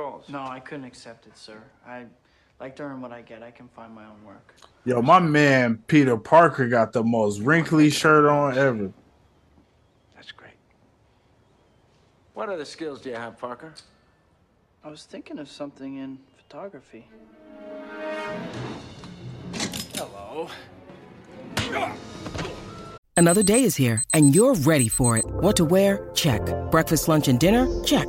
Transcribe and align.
calls. 0.00 0.28
No, 0.28 0.40
I 0.40 0.60
couldn't 0.60 0.84
accept 0.84 1.26
it, 1.26 1.36
sir. 1.36 1.62
I 1.86 2.06
like 2.58 2.76
to 2.76 2.82
earn 2.82 3.00
what 3.00 3.12
I 3.12 3.22
get. 3.22 3.42
I 3.42 3.50
can 3.50 3.68
find 3.68 3.94
my 3.94 4.04
own 4.04 4.24
work. 4.24 4.54
Yo, 4.84 5.02
my 5.02 5.18
man 5.18 5.82
Peter 5.86 6.16
Parker 6.16 6.68
got 6.68 6.92
the 6.92 7.02
most 7.02 7.40
wrinkly 7.40 7.90
shirt 7.90 8.26
on 8.26 8.56
ever. 8.56 8.92
That's 10.14 10.32
great. 10.32 10.54
What 12.34 12.48
other 12.48 12.64
skills 12.64 13.00
do 13.00 13.10
you 13.10 13.16
have, 13.16 13.38
Parker? 13.38 13.74
I 14.82 14.88
was 14.88 15.04
thinking 15.04 15.38
of 15.38 15.48
something 15.48 15.98
in 15.98 16.18
photography. 16.36 17.06
Hello. 19.94 20.48
Another 23.16 23.42
day 23.42 23.64
is 23.64 23.76
here, 23.76 24.02
and 24.14 24.34
you're 24.34 24.54
ready 24.54 24.88
for 24.88 25.18
it. 25.18 25.26
What 25.26 25.56
to 25.56 25.64
wear? 25.66 26.08
Check. 26.14 26.40
Breakfast, 26.70 27.06
lunch, 27.06 27.28
and 27.28 27.38
dinner? 27.38 27.68
Check. 27.84 28.08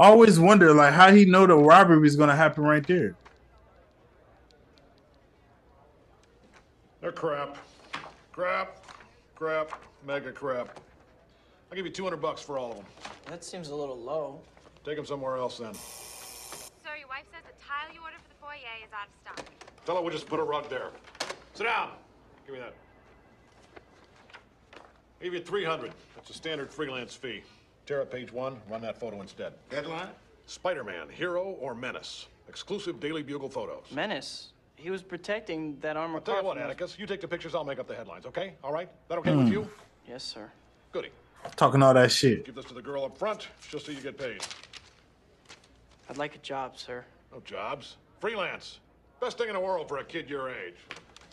Always 0.00 0.40
wonder 0.40 0.72
like 0.72 0.94
how 0.94 1.12
he 1.12 1.24
know 1.26 1.46
the 1.46 1.54
robbery 1.54 1.98
was 1.98 2.16
gonna 2.16 2.34
happen 2.34 2.64
right 2.64 2.86
there. 2.86 3.14
They're 7.00 7.12
crap. 7.12 7.56
Crap. 8.32 8.84
Crap. 9.34 9.82
Mega 10.06 10.32
crap. 10.32 10.80
I'll 11.70 11.76
give 11.76 11.86
you 11.86 11.92
200 11.92 12.16
bucks 12.16 12.42
for 12.42 12.58
all 12.58 12.70
of 12.70 12.76
them. 12.78 12.86
That 13.26 13.44
seems 13.44 13.68
a 13.68 13.74
little 13.74 13.96
low. 13.98 14.40
Take 14.84 14.96
them 14.96 15.06
somewhere 15.06 15.36
else 15.36 15.58
then. 15.58 15.74
Sir, 15.74 16.96
your 16.98 17.08
wife 17.08 17.24
says 17.30 17.42
the 17.46 17.64
tile 17.64 17.94
you 17.94 18.00
ordered 18.02 18.20
for 18.22 18.28
the 18.28 18.40
foyer 18.40 18.56
is 18.84 18.90
out 18.92 19.06
of 19.06 19.36
stock. 19.36 19.46
Tell 19.84 19.96
her 19.96 20.02
we'll 20.02 20.12
just 20.12 20.26
put 20.26 20.40
a 20.40 20.42
rug 20.42 20.68
there. 20.68 20.88
Sit 21.54 21.64
down. 21.64 21.90
Give 22.46 22.54
me 22.54 22.60
that. 22.60 22.74
I'll 24.74 25.24
give 25.24 25.34
you 25.34 25.40
300. 25.40 25.92
That's 26.16 26.30
a 26.30 26.32
standard 26.32 26.70
freelance 26.70 27.14
fee. 27.14 27.42
Tear 27.86 28.02
up 28.02 28.10
page 28.10 28.32
one, 28.32 28.56
run 28.68 28.80
that 28.82 28.98
photo 28.98 29.20
instead. 29.20 29.52
Headline? 29.70 30.08
Spider-Man, 30.46 31.08
hero 31.08 31.56
or 31.60 31.74
menace? 31.74 32.26
Exclusive 32.48 33.00
Daily 33.00 33.22
Bugle 33.22 33.48
photos. 33.48 33.84
Menace. 33.92 34.52
He 34.76 34.90
was 34.90 35.02
protecting 35.02 35.78
that 35.80 35.96
armor. 35.96 36.16
I'll 36.16 36.20
tell 36.22 36.38
you 36.38 36.44
what, 36.44 36.56
from 36.56 36.64
Atticus, 36.64 36.96
you 36.98 37.06
take 37.06 37.20
the 37.20 37.28
pictures, 37.28 37.54
I'll 37.54 37.64
make 37.64 37.78
up 37.78 37.86
the 37.86 37.94
headlines, 37.94 38.26
okay? 38.26 38.54
All 38.64 38.72
right? 38.72 38.88
That 39.08 39.18
okay 39.18 39.34
with 39.34 39.46
hmm. 39.46 39.52
you? 39.52 39.70
Yes, 40.08 40.24
sir. 40.24 40.50
Goody. 40.92 41.10
Talking 41.56 41.82
all 41.82 41.94
that 41.94 42.10
shit. 42.10 42.44
Give 42.44 42.54
this 42.54 42.64
to 42.66 42.74
the 42.74 42.82
girl 42.82 43.04
up 43.04 43.16
front, 43.16 43.48
She'll 43.68 43.80
see 43.80 43.92
you 43.92 44.00
get 44.00 44.18
paid. 44.18 44.42
I'd 46.08 46.16
like 46.16 46.34
a 46.34 46.38
job, 46.38 46.76
sir. 46.76 47.04
No 47.32 47.40
jobs. 47.44 47.96
Freelance. 48.20 48.80
Best 49.20 49.38
thing 49.38 49.48
in 49.48 49.54
the 49.54 49.60
world 49.60 49.88
for 49.88 49.98
a 49.98 50.04
kid 50.04 50.28
your 50.28 50.50
age. 50.50 50.74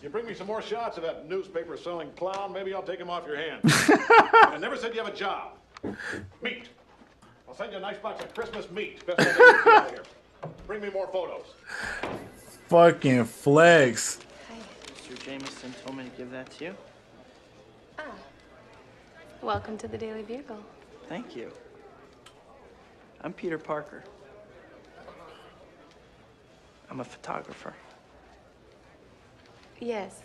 You 0.04 0.10
bring 0.10 0.28
me 0.28 0.36
some 0.36 0.46
more 0.46 0.62
shots 0.62 0.98
of 0.98 1.04
that 1.04 1.28
newspaper 1.28 1.76
selling 1.76 2.12
clown, 2.12 2.54
maybe 2.54 2.74
I'll 2.74 2.84
take 2.84 3.00
him 3.00 3.10
off 3.10 3.26
your 3.26 3.38
hands. 3.38 3.62
I 3.66 4.58
never 4.60 4.78
said 4.78 4.94
you 4.94 5.04
have 5.04 5.12
a 5.12 5.16
job. 5.16 5.57
Meat. 6.42 6.70
I'll 7.48 7.56
send 7.56 7.72
you 7.72 7.78
a 7.78 7.82
nice 7.82 7.98
box 7.98 8.24
of 8.24 8.34
Christmas 8.34 8.70
meat. 8.72 9.06
Best 9.06 9.20
thing 9.20 9.34
to 9.34 9.62
get 9.64 9.68
out 9.74 9.86
of 9.86 9.92
here. 9.92 10.04
Bring 10.66 10.82
me 10.82 10.90
more 10.90 11.08
photos. 11.08 11.46
Fucking 12.68 13.26
flex. 13.26 14.20
Hi. 14.50 14.56
Mr. 14.94 15.24
Jameson 15.24 15.74
told 15.86 15.98
me 15.98 16.04
to 16.06 16.10
give 16.12 16.32
that 16.32 16.50
to 16.52 16.66
you. 16.66 16.76
Ah. 18.00 18.04
Welcome 19.42 19.78
to 19.78 19.88
the 19.88 19.98
Daily 19.98 20.24
Bugle. 20.24 20.64
Thank 21.08 21.36
you. 21.36 21.52
I'm 23.22 23.34
Peter 23.34 23.58
Parker. 23.58 24.04
I'm 26.90 27.00
a 27.02 27.06
photographer. 27.06 27.74
Yes, 29.80 30.22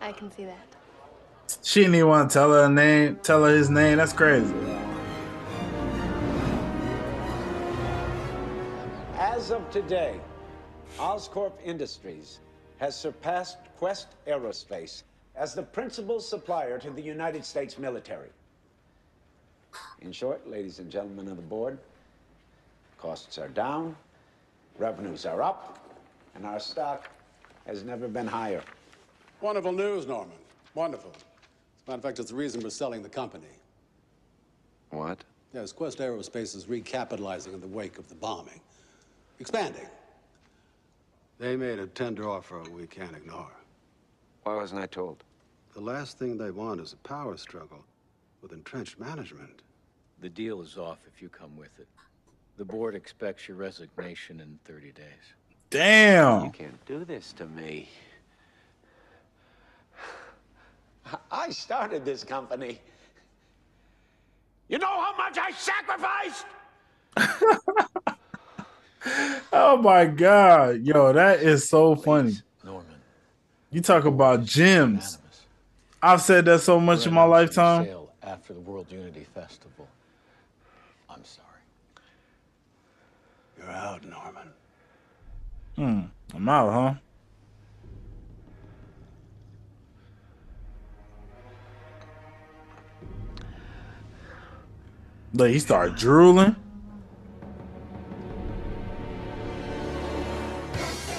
I 0.00 0.12
can 0.12 0.30
see 0.32 0.44
that. 0.44 0.76
She 1.62 1.80
didn't 1.80 1.96
even 1.96 2.08
want 2.08 2.30
to 2.30 2.34
tell 2.34 2.52
her 2.52 2.68
name, 2.68 3.16
tell 3.22 3.44
her 3.44 3.54
his 3.54 3.68
name. 3.68 3.98
That's 3.98 4.12
crazy. 4.12 4.54
As 9.16 9.50
of 9.50 9.68
today, 9.70 10.20
Oscorp 10.98 11.52
Industries 11.64 12.38
has 12.78 12.98
surpassed 12.98 13.58
Quest 13.78 14.08
Aerospace 14.26 15.02
as 15.34 15.54
the 15.54 15.62
principal 15.62 16.20
supplier 16.20 16.78
to 16.78 16.90
the 16.90 17.02
United 17.02 17.44
States 17.44 17.78
military. 17.78 18.28
In 20.00 20.12
short, 20.12 20.48
ladies 20.48 20.78
and 20.78 20.90
gentlemen 20.90 21.28
of 21.28 21.36
the 21.36 21.42
board, 21.42 21.78
costs 22.98 23.38
are 23.38 23.48
down, 23.48 23.96
revenues 24.78 25.26
are 25.26 25.42
up, 25.42 25.78
and 26.34 26.46
our 26.46 26.60
stock 26.60 27.08
has 27.66 27.82
never 27.82 28.08
been 28.08 28.26
higher. 28.26 28.62
Wonderful 29.40 29.72
news, 29.72 30.06
Norman. 30.06 30.36
Wonderful. 30.74 31.12
As 31.82 31.88
a 31.88 31.90
matter 31.90 31.98
of 31.98 32.02
fact, 32.02 32.18
it's 32.20 32.30
the 32.30 32.36
reason 32.36 32.62
we're 32.62 32.70
selling 32.70 33.02
the 33.02 33.08
company. 33.08 33.44
What? 34.90 35.24
Yes, 35.52 35.72
Quest 35.72 35.98
Aerospace 35.98 36.54
is 36.54 36.66
recapitalizing 36.66 37.54
in 37.54 37.60
the 37.60 37.66
wake 37.66 37.98
of 37.98 38.08
the 38.08 38.14
bombing. 38.14 38.60
Expanding. 39.40 39.88
They 41.40 41.56
made 41.56 41.80
a 41.80 41.88
tender 41.88 42.28
offer 42.28 42.62
we 42.70 42.86
can't 42.86 43.16
ignore. 43.16 43.50
Why 44.44 44.54
wasn't 44.54 44.80
I 44.80 44.86
told? 44.86 45.24
The 45.74 45.80
last 45.80 46.18
thing 46.18 46.38
they 46.38 46.52
want 46.52 46.80
is 46.80 46.92
a 46.92 47.08
power 47.08 47.36
struggle 47.36 47.84
with 48.42 48.52
entrenched 48.52 49.00
management. 49.00 49.62
The 50.20 50.28
deal 50.28 50.62
is 50.62 50.78
off 50.78 50.98
if 51.12 51.20
you 51.20 51.28
come 51.28 51.56
with 51.56 51.76
it. 51.80 51.88
The 52.58 52.64
board 52.64 52.94
expects 52.94 53.48
your 53.48 53.56
resignation 53.56 54.38
in 54.38 54.56
30 54.66 54.92
days. 54.92 55.04
Damn. 55.70 56.44
You 56.44 56.50
can't 56.50 56.86
do 56.86 57.04
this 57.04 57.32
to 57.34 57.46
me. 57.46 57.88
I 61.30 61.41
started 61.52 62.04
this 62.04 62.24
company. 62.24 62.78
You 64.68 64.78
know 64.78 64.86
how 64.86 65.16
much 65.16 65.38
I 65.38 65.50
sacrificed? 65.52 66.46
Oh 69.52 69.76
my 69.76 70.06
god, 70.06 70.82
yo, 70.82 71.12
that 71.12 71.42
is 71.42 71.68
so 71.68 71.94
funny. 71.96 72.34
Norman. 72.64 72.86
You 73.70 73.80
talk 73.80 74.04
about 74.04 74.44
gems. 74.44 75.18
I've 76.02 76.22
said 76.22 76.44
that 76.46 76.60
so 76.60 76.80
much 76.80 77.06
in 77.06 77.12
my 77.12 77.24
lifetime. 77.24 77.88
After 78.22 78.54
the 78.54 78.60
World 78.60 78.86
Unity 78.90 79.26
Festival. 79.34 79.88
I'm 81.10 81.24
sorry. 81.24 81.48
You're 83.58 83.70
out, 83.70 84.04
Norman. 84.04 84.48
Hmm, 85.76 86.36
I'm 86.36 86.48
out, 86.48 86.72
huh? 86.72 86.94
Look, 95.34 95.48
he 95.48 95.58
started 95.60 95.96
drooling. 95.96 96.54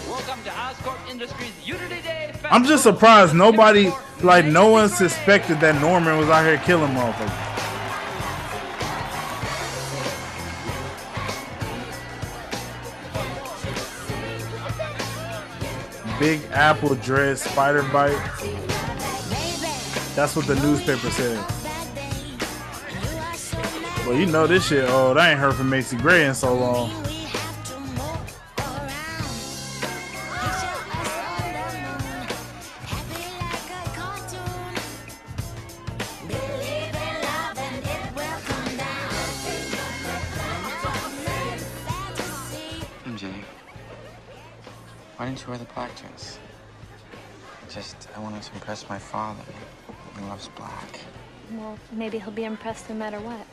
Welcome 0.08 0.44
to 0.44 0.52
Oscorp 0.52 1.10
Industries 1.10 1.52
Unity 1.66 2.02
Day 2.04 2.30
Festival. 2.34 2.50
I'm 2.52 2.64
just 2.64 2.84
surprised 2.84 3.34
nobody, 3.34 3.92
like, 4.22 4.46
no 4.46 4.70
one 4.70 4.90
suspected 4.90 5.60
that 5.62 5.82
Norman 5.82 6.20
was 6.20 6.30
out 6.30 6.46
here 6.46 6.60
killing 6.60 6.92
motherfuckers. 6.92 7.40
Big 16.20 16.40
apple 16.52 16.94
dread 16.94 17.40
spider 17.40 17.82
bite. 17.92 18.12
That's 20.16 20.36
what 20.36 20.46
the 20.46 20.56
newspaper 20.62 21.10
said. 21.10 21.53
Well, 24.06 24.18
you 24.18 24.26
know 24.26 24.48
this 24.48 24.68
shit 24.68 24.90
old. 24.90 25.18
I 25.18 25.32
ain't 25.32 25.40
heard 25.40 25.56
from 25.56 25.70
Macy 25.70 25.96
Gray 25.96 26.26
in 26.26 26.36
so 26.36 26.54
long. 26.54 26.90
Why 45.16 45.30
didn't 45.30 45.42
you 45.42 45.48
wear 45.48 45.58
the 45.58 45.64
black 45.74 45.96
dress? 45.96 46.38
Just, 47.70 48.10
I 48.14 48.20
wanted 48.20 48.44
to 48.44 48.54
impress 48.56 48.90
my 48.90 49.00
father. 49.00 49.44
He 50.20 50.26
loves 50.26 50.50
black. 50.58 51.00
Well, 51.52 51.80
maybe 51.94 52.20
he'll 52.20 52.32
be 52.32 52.44
impressed 52.44 52.90
no 52.90 52.96
matter 52.96 53.22
what. 53.22 53.48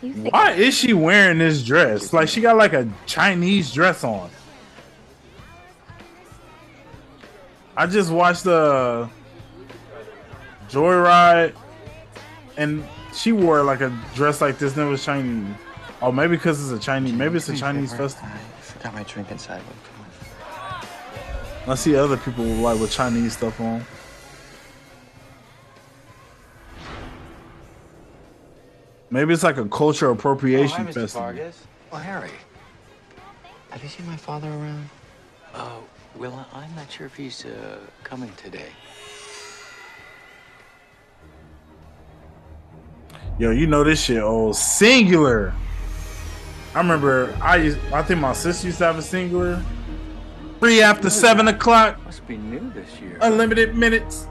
Why 0.00 0.52
is 0.52 0.74
she 0.74 0.94
wearing 0.94 1.38
this 1.38 1.62
dress? 1.62 2.12
Like 2.12 2.28
she 2.28 2.40
got 2.40 2.56
like 2.56 2.72
a 2.72 2.88
Chinese 3.06 3.72
dress 3.72 4.02
on. 4.02 4.30
I 7.76 7.86
just 7.86 8.10
watched 8.10 8.44
the 8.44 9.08
Joyride, 10.68 11.54
and 12.56 12.84
she 13.14 13.32
wore 13.32 13.62
like 13.62 13.80
a 13.80 13.96
dress 14.14 14.40
like 14.40 14.58
this, 14.58 14.76
and 14.76 14.86
it 14.86 14.90
was 14.90 15.04
Chinese. 15.04 15.54
Oh, 16.00 16.10
maybe 16.10 16.36
because 16.36 16.60
it's 16.62 16.80
a 16.80 16.84
Chinese. 16.84 17.12
Maybe 17.12 17.36
it's 17.36 17.48
a 17.48 17.56
Chinese 17.56 17.92
festival. 17.94 18.30
I 18.30 18.60
forgot 18.62 18.94
my 18.94 19.02
drink 19.02 19.30
inside. 19.30 19.62
I 21.66 21.74
see 21.74 21.94
other 21.94 22.16
people 22.16 22.44
like 22.44 22.80
with 22.80 22.90
Chinese 22.90 23.36
stuff 23.36 23.60
on. 23.60 23.84
Maybe 29.10 29.34
it's 29.34 29.42
like 29.42 29.56
a 29.56 29.68
cultural 29.68 30.12
appropriation 30.12 30.82
oh, 30.82 30.84
hi, 30.84 30.90
Mr. 30.90 30.94
festival. 30.94 31.22
Vargas. 31.22 31.66
Oh, 31.92 31.96
Harry. 31.96 32.30
Have 33.70 33.82
you 33.82 33.88
seen 33.88 34.06
my 34.06 34.16
father 34.16 34.48
around? 34.48 34.88
Uh, 35.52 35.78
well, 36.16 36.46
I'm 36.52 36.74
not 36.76 36.90
sure 36.90 37.06
if 37.06 37.16
he's 37.16 37.44
uh, 37.44 37.78
coming 38.04 38.32
today. 38.36 38.68
Yo, 43.38 43.50
you 43.50 43.66
know 43.66 43.82
this 43.82 44.04
shit 44.04 44.22
old. 44.22 44.54
Cingular. 44.54 45.54
I 46.74 46.78
remember 46.78 47.36
I 47.42 47.56
used 47.56 47.78
I 47.92 48.02
think 48.02 48.20
my 48.20 48.32
sister 48.32 48.68
used 48.68 48.78
to 48.78 48.84
have 48.84 48.98
a 48.98 49.00
Cingular. 49.00 49.62
Free 50.60 50.82
after 50.82 51.10
seven 51.10 51.48
o'clock. 51.48 52.00
Must 52.04 52.26
be 52.28 52.36
new 52.36 52.70
this 52.70 53.00
year. 53.00 53.18
Unlimited 53.22 53.74
minutes. 53.74 54.26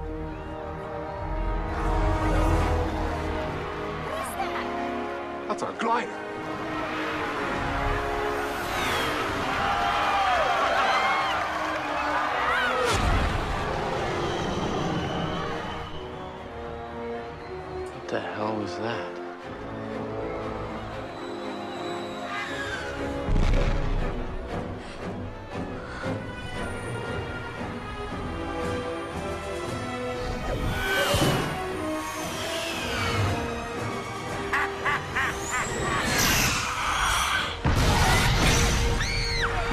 What 5.89 6.07
the 18.07 18.19
hell 18.19 18.55
was 18.55 18.77
that? 18.77 19.08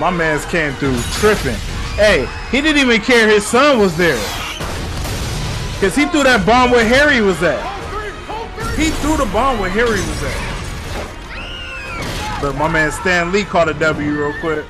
My 0.06 0.12
man's 0.12 0.46
came 0.46 0.72
through 0.74 0.96
tripping. 1.14 1.56
Hey, 1.96 2.28
he 2.52 2.60
didn't 2.60 2.80
even 2.80 3.00
care 3.00 3.28
his 3.28 3.44
son 3.44 3.80
was 3.80 3.96
there. 3.96 4.14
Cause 5.80 5.96
he 5.96 6.06
threw 6.06 6.22
that 6.22 6.46
bomb 6.46 6.70
where 6.70 6.86
Harry 6.86 7.20
was 7.20 7.42
at. 7.42 7.58
He 8.78 8.90
threw 9.02 9.16
the 9.16 9.26
bomb 9.32 9.58
where 9.58 9.68
Harry 9.68 9.98
was 9.98 10.22
at. 10.22 10.38
But 12.40 12.54
my 12.54 12.68
man 12.68 12.92
Stan 12.92 13.32
Lee 13.32 13.42
caught 13.42 13.68
a 13.68 13.74
W 13.74 14.12
real 14.12 14.32
quick. 14.38 14.64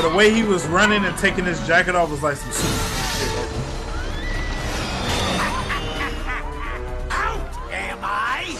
Yo, 0.00 0.08
the 0.08 0.16
way 0.16 0.32
he 0.32 0.42
was 0.42 0.66
running 0.66 1.04
and 1.04 1.16
taking 1.18 1.44
his 1.44 1.66
jacket 1.66 1.94
off 1.94 2.10
was 2.10 2.22
like 2.22 2.36
some 2.36 2.50
super 2.52 2.68
shit. 3.18 3.28
Am 7.70 7.98
I? 8.02 8.56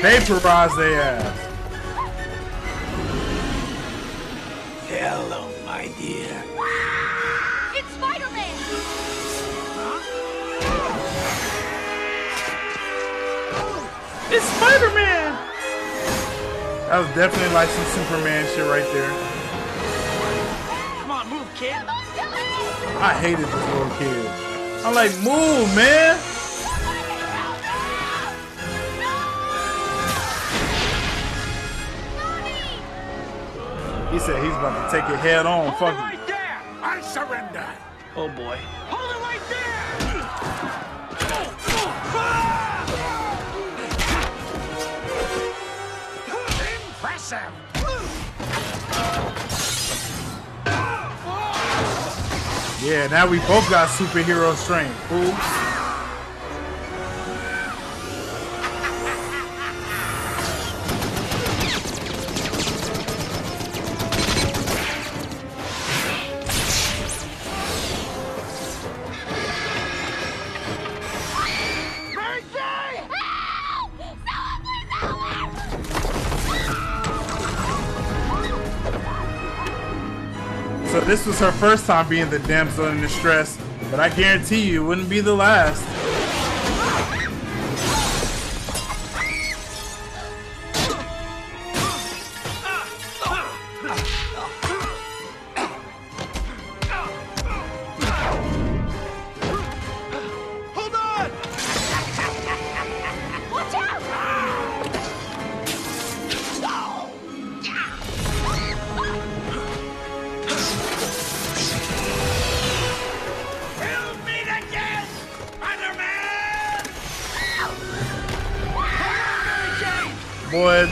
Vaporize 0.00 0.74
their 0.76 1.02
ass. 1.02 1.43
That 16.94 17.00
was 17.00 17.14
definitely 17.16 17.52
like 17.52 17.68
some 17.70 17.84
Superman 17.86 18.46
shit 18.54 18.64
right 18.70 18.86
there. 18.94 19.10
Come 21.00 21.10
on, 21.10 21.28
move, 21.28 21.52
kid. 21.56 21.74
I 21.74 23.18
hated 23.20 23.46
this 23.46 23.68
little 23.74 23.90
kid. 23.98 24.26
I'm 24.86 24.94
like, 24.94 25.10
move, 25.18 25.74
man! 25.74 26.14
He 34.12 34.20
said 34.20 34.40
he's 34.44 34.54
about 34.54 34.88
to 34.88 34.96
take 34.96 35.10
it 35.10 35.18
head 35.18 35.46
on. 35.46 35.72
Fuck 35.72 36.14
it. 36.14 36.20
I 36.80 37.00
surrender. 37.00 37.66
Oh 38.14 38.28
boy. 38.28 38.56
Yeah, 52.82 53.06
now 53.06 53.26
we 53.26 53.38
both 53.38 53.68
got 53.70 53.88
superhero 53.88 54.54
strength, 54.54 54.94
fool. 55.08 55.63
Her 81.44 81.52
first 81.52 81.84
time 81.84 82.08
being 82.08 82.30
the 82.30 82.38
damsel 82.38 82.86
in 82.86 83.02
distress, 83.02 83.58
but 83.90 84.00
I 84.00 84.08
guarantee 84.08 84.62
you 84.62 84.82
it 84.82 84.86
wouldn't 84.86 85.10
be 85.10 85.20
the 85.20 85.34
last. 85.34 85.84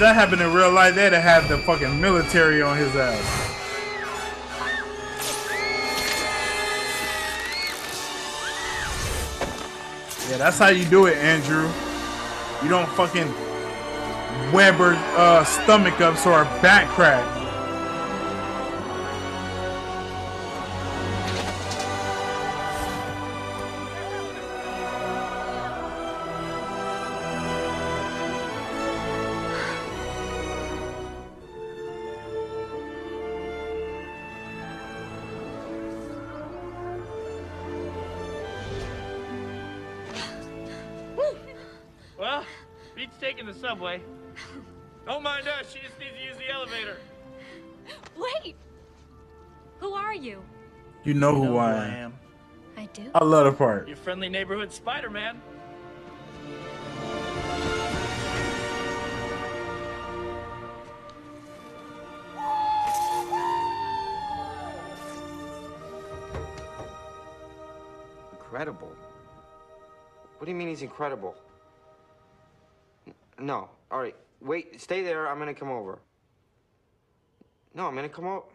That 0.03 0.17
happened 0.17 0.43
in 0.43 0.53
real 0.53 0.73
life, 0.73 0.97
they'd 0.97 1.13
have 1.13 1.23
had 1.23 1.49
the 1.49 1.59
fucking 1.59 2.01
military 2.01 2.61
on 2.61 2.77
his 2.77 2.95
ass. 2.97 3.53
Yeah, 10.29 10.39
that's 10.39 10.59
how 10.59 10.69
you 10.69 10.85
do 10.87 11.07
it, 11.07 11.17
Andrew. 11.19 11.71
You 12.63 12.69
don't 12.69 12.89
fucking 12.91 13.33
web 14.53 14.75
her 14.75 14.95
uh, 15.17 15.45
stomach 15.45 16.01
up 16.01 16.17
so 16.17 16.33
her 16.33 16.45
back 16.63 16.89
crack. 16.89 17.42
You 51.05 51.15
know 51.15 51.35
who 51.35 51.45
know 51.47 51.59
I 51.59 51.73
who 51.73 51.79
I 51.81 51.87
am. 51.97 52.15
I 52.77 52.89
do. 52.93 53.03
I 53.13 53.25
love 53.25 53.47
the 53.47 53.53
part. 53.53 53.89
Your 53.89 53.97
friendly 53.97 54.29
neighborhood 54.29 54.73
Spider-Man. 54.73 55.41
Incredible. 68.33 68.93
What 70.39 70.45
do 70.45 70.53
you 70.53 70.57
mean 70.57 70.69
he's 70.69 70.83
incredible? 70.83 71.35
No. 73.41 73.69
All 73.91 73.99
right. 73.99 74.15
Wait. 74.41 74.81
Stay 74.81 75.03
there. 75.03 75.27
I'm 75.29 75.39
gonna 75.41 75.53
come 75.53 75.71
over. 75.71 75.99
No, 77.75 77.89
I'm 77.89 77.95
gonna 77.97 78.09
come 78.09 78.27
over. 78.27 78.47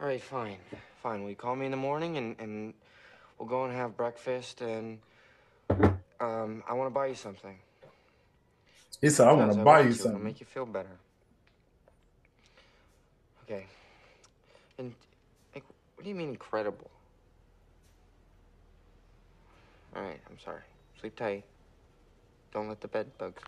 All 0.00 0.06
right. 0.06 0.22
Fine. 0.22 0.58
Fine. 1.02 1.22
Will 1.22 1.30
you 1.30 1.36
call 1.36 1.56
me 1.56 1.66
in 1.66 1.70
the 1.70 1.76
morning 1.78 2.16
and 2.16 2.36
and 2.38 2.74
we'll 3.38 3.48
go 3.48 3.64
and 3.64 3.74
have 3.74 3.96
breakfast 3.96 4.60
and 4.60 4.98
um 6.20 6.62
I 6.68 6.74
want 6.74 6.88
to 6.90 6.94
buy 6.94 7.06
you 7.06 7.14
something. 7.14 7.58
He 9.00 9.10
said, 9.10 9.28
"I 9.28 9.32
want 9.32 9.52
to 9.52 9.64
buy 9.64 9.80
you 9.80 9.90
It'll 9.90 10.04
something." 10.04 10.24
make 10.24 10.40
you 10.40 10.46
feel 10.46 10.66
better. 10.66 10.96
Okay. 13.44 13.66
And 14.78 14.94
like, 15.54 15.64
what 15.94 16.04
do 16.04 16.08
you 16.08 16.14
mean 16.16 16.30
incredible? 16.30 16.90
All 19.94 20.02
right, 20.02 20.20
I'm 20.30 20.38
sorry. 20.38 20.62
Sleep 21.00 21.16
tight. 21.16 21.44
Don't 22.52 22.68
let 22.68 22.80
the 22.80 22.88
bed 22.88 23.10
bugs. 23.18 23.42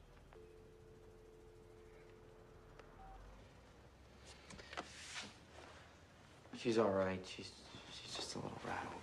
She's 6.67 6.79
all 6.79 6.91
right. 6.91 7.21
She's 7.25 7.53
she's 7.93 8.17
just 8.17 8.35
a 8.35 8.39
little 8.39 8.59
rattled. 8.67 9.01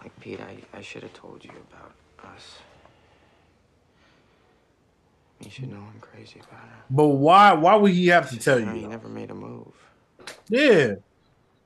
Like 0.00 0.18
Pete, 0.18 0.40
I 0.40 0.56
I 0.72 0.80
should 0.80 1.02
have 1.02 1.12
told 1.12 1.44
you 1.44 1.50
about 1.70 1.92
us. 2.34 2.56
You 5.40 5.50
should 5.50 5.70
know 5.70 5.76
I'm 5.76 6.00
crazy 6.00 6.40
about 6.40 6.60
her. 6.60 6.84
But 6.88 7.08
why? 7.08 7.52
Why 7.52 7.74
would 7.74 7.92
he 7.92 8.06
have 8.06 8.30
to 8.30 8.38
tell 8.38 8.58
You 8.58 8.64
know, 8.64 8.72
you 8.72 8.80
you? 8.80 8.88
never 8.88 9.08
made 9.08 9.30
a 9.30 9.34
move. 9.34 9.74
Yeah, 10.48 10.94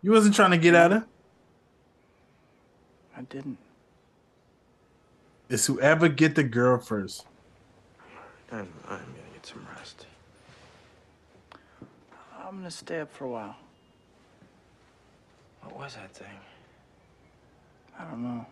you 0.02 0.10
wasn't 0.10 0.34
trying 0.34 0.50
to 0.50 0.58
get 0.58 0.74
at 0.74 0.90
her. 0.90 1.06
I 3.16 3.22
didn't. 3.22 3.58
It's 5.48 5.66
whoever 5.66 6.08
get 6.08 6.34
the 6.34 6.42
girl 6.42 6.80
first. 6.80 7.24
I'm, 8.50 8.66
I'm 8.88 8.98
gonna 8.98 9.32
get 9.32 9.46
some 9.46 9.64
rest. 9.76 10.06
I'm 12.36 12.56
gonna 12.56 12.68
stay 12.72 12.98
up 12.98 13.12
for 13.12 13.24
a 13.26 13.30
while. 13.30 13.56
What 15.62 15.76
was 15.76 15.94
that 15.94 16.12
thing? 16.12 16.26
I 17.98 18.04
don't 18.04 18.22
know. 18.22 18.46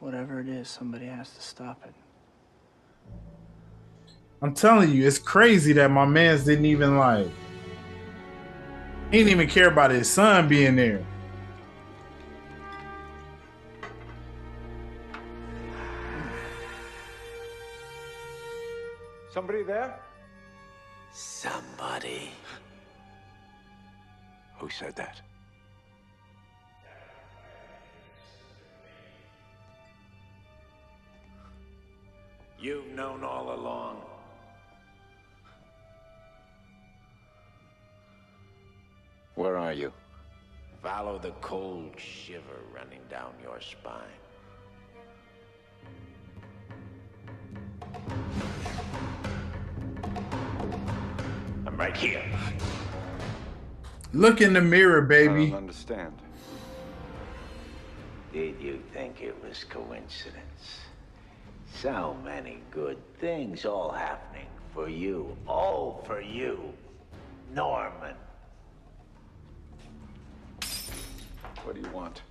Whatever 0.00 0.40
it 0.40 0.48
is, 0.48 0.68
somebody 0.68 1.06
has 1.06 1.30
to 1.30 1.40
stop 1.40 1.82
it. 1.84 1.94
I'm 4.42 4.54
telling 4.54 4.92
you, 4.92 5.06
it's 5.06 5.18
crazy 5.18 5.72
that 5.74 5.90
my 5.90 6.04
man's 6.04 6.44
didn't 6.44 6.66
even 6.66 6.98
like. 6.98 7.28
He 9.10 9.18
didn't 9.18 9.30
even 9.30 9.48
care 9.48 9.68
about 9.68 9.90
his 9.90 10.10
son 10.10 10.48
being 10.48 10.76
there. 10.76 11.04
Somebody 19.32 19.62
there? 19.62 19.98
Somebody. 21.12 22.30
Who 24.58 24.70
said 24.70 24.96
that? 24.96 25.20
You've 32.58 32.88
known 32.88 33.22
all 33.22 33.54
along. 33.54 34.00
Where 39.34 39.58
are 39.58 39.74
you? 39.74 39.92
Follow 40.82 41.18
the 41.18 41.32
cold 41.42 41.94
shiver 41.98 42.60
running 42.74 43.02
down 43.10 43.34
your 43.42 43.60
spine. 43.60 44.02
I'm 51.66 51.76
right 51.76 51.96
here. 51.96 52.24
Look 54.12 54.40
in 54.40 54.52
the 54.52 54.60
mirror, 54.60 55.02
baby. 55.02 55.46
I 55.46 55.50
don't 55.50 55.54
understand. 55.56 56.12
Did 58.32 58.60
you 58.60 58.80
think 58.92 59.22
it 59.22 59.34
was 59.42 59.64
coincidence? 59.64 60.80
So 61.80 62.16
many 62.24 62.58
good 62.70 62.98
things 63.18 63.64
all 63.64 63.90
happening 63.90 64.46
for 64.72 64.88
you. 64.88 65.36
All 65.46 66.02
for 66.06 66.20
you. 66.20 66.72
Norman. 67.54 68.14
What 71.64 71.74
do 71.74 71.80
you 71.80 71.90
want? 71.90 72.22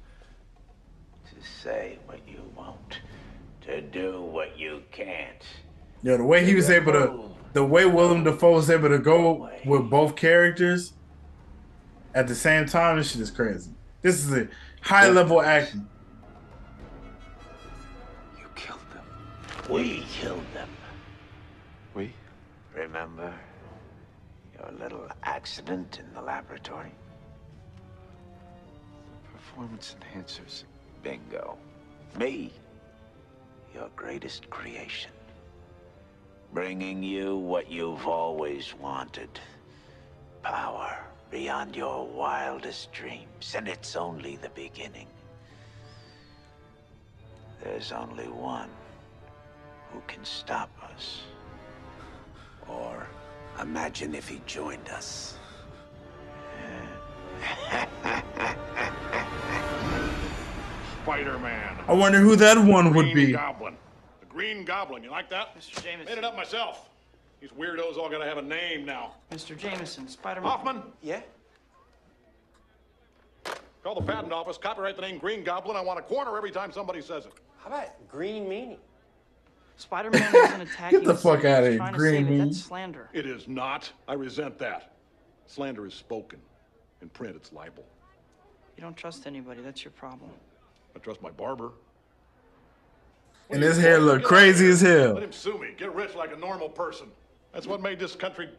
To 1.30 1.36
say 1.64 2.00
what 2.06 2.20
you 2.28 2.42
won't. 2.56 3.00
To 3.62 3.82
do 3.82 4.22
what 4.22 4.58
you 4.58 4.82
can't. 4.92 5.44
Yeah, 6.04 6.18
the 6.18 6.24
way 6.24 6.46
he 6.46 6.56
was 6.56 6.70
able 6.70 6.94
to, 6.94 7.32
the 7.54 7.66
way 7.66 7.86
Willem 7.86 8.24
Dafoe 8.24 8.54
was 8.54 8.70
able 8.70 8.90
to 8.90 9.00
go 9.00 9.50
with 9.66 9.90
both 9.90 10.16
characters 10.16 10.94
at 12.16 12.30
the 12.30 12.34
same 12.34 12.66
time, 12.66 12.98
this 12.98 13.12
shit 13.12 13.22
is 13.22 13.30
crazy. 13.30 13.72
This 14.02 14.26
is 14.26 14.32
a 14.32 14.48
high 14.82 15.10
level 15.10 15.42
acting. 15.42 15.86
You 18.40 18.46
killed 18.56 18.80
them. 18.94 19.04
We 19.70 20.06
killed 20.10 20.46
them. 20.54 20.70
We? 21.94 22.14
Remember 22.74 23.34
your 24.58 24.72
little 24.80 25.08
accident 25.24 26.00
in 26.00 26.14
the 26.14 26.22
laboratory? 26.22 26.94
Performance 29.34 29.98
enhancers. 30.00 30.64
Bingo. 31.04 31.58
Me, 32.18 32.54
your 33.74 33.90
greatest 33.98 34.50
creation. 34.50 35.12
Bringing 36.54 37.04
you 37.04 37.36
what 37.36 37.70
you've 37.70 38.08
always 38.08 38.74
wanted. 38.80 39.30
Power 40.42 40.98
beyond 41.36 41.76
your 41.76 42.08
wildest 42.08 42.94
dreams, 42.94 43.56
and 43.58 43.68
it's 43.68 43.98
only 43.98 44.38
the 44.38 44.48
beginning. 44.52 45.08
There's 47.62 47.92
only 47.92 48.30
one 48.30 48.70
who 49.92 50.02
can 50.08 50.24
stop 50.24 50.70
us. 50.94 51.24
Or 52.70 53.06
imagine 53.60 54.16
if 54.16 54.30
he 54.30 54.42
joined 54.46 54.88
us. 54.88 55.38
Spider-Man. 61.04 61.78
I 61.86 61.94
wonder 61.94 62.20
who 62.20 62.38
that 62.38 62.58
one 62.58 62.94
would 62.94 63.12
Green 63.12 63.28
be. 63.28 63.34
Goblin. 63.34 63.76
The 64.22 64.26
Green 64.28 64.64
Goblin. 64.64 65.04
You 65.04 65.12
like 65.12 65.30
that? 65.32 65.54
Mr. 65.60 65.84
Jameson. 65.84 66.06
Made 66.06 66.18
it 66.18 66.24
up 66.24 66.38
myself. 66.38 66.88
These 67.42 67.52
weirdos 67.52 67.98
all 67.98 68.10
gotta 68.10 68.26
have 68.26 68.38
a 68.38 68.42
name 68.42 68.86
now. 68.86 69.16
Mr. 69.32 69.58
Jameson, 69.58 70.08
Spider-Man. 70.08 70.50
Hoffman, 70.50 70.84
Yeah? 71.02 71.22
call 73.84 73.96
the 73.96 74.02
patent 74.02 74.34
office, 74.34 74.58
copyright 74.58 74.96
the 74.96 75.02
name 75.04 75.20
Green 75.20 75.44
Goblin. 75.44 75.78
I 75.78 75.82
want 75.82 76.00
a 76.00 76.02
corner 76.02 76.36
every 76.38 76.50
time 76.52 76.72
somebody 76.72 77.02
says 77.02 77.26
it. 77.26 77.34
How 77.60 77.68
about 77.68 77.90
green 78.10 78.46
meanie? 78.46 78.78
Spider-Man 79.78 80.36
isn't 80.36 80.62
attacking. 80.70 81.00
Get 81.00 81.06
the 81.08 81.16
fuck 81.16 81.46
out 81.46 81.64
of 81.64 81.74
here, 81.74 81.92
Green. 81.94 82.26
Meanie. 82.26 82.46
That's 82.46 82.62
slander. 82.64 83.10
It 83.14 83.26
is 83.28 83.48
not. 83.48 83.92
I 84.08 84.14
resent 84.14 84.58
that. 84.60 84.94
Slander 85.48 85.86
is 85.86 85.94
spoken. 85.94 86.40
In 87.02 87.10
print, 87.10 87.36
it's 87.36 87.54
libel. 87.54 87.86
You 88.78 88.82
don't 88.82 88.98
trust 88.98 89.28
anybody. 89.28 89.62
That's 89.62 89.84
your 89.84 89.92
problem. 89.92 90.32
I 90.96 91.00
trust 91.00 91.22
my 91.22 91.30
barber. 91.30 91.72
And 93.52 93.62
his 93.62 93.78
hair 93.78 94.00
look 94.00 94.22
Get 94.22 94.22
out 94.22 94.24
of 94.24 94.28
crazy 94.28 94.68
as 94.70 94.82
hell. 94.82 95.14
Let 95.14 95.24
him 95.24 95.32
sue 95.32 95.60
me. 95.60 95.70
Get 95.78 95.94
rich 95.94 96.16
like 96.16 96.34
a 96.34 96.38
normal 96.38 96.70
person. 96.70 97.08
That's 97.56 97.68
what 97.68 97.82
made 97.82 98.00
this 98.00 98.16
country. 98.16 98.50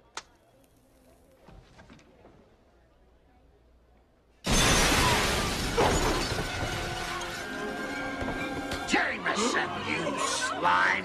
Jameson, 8.89 9.69
you 9.87 10.19
slime! 10.19 11.05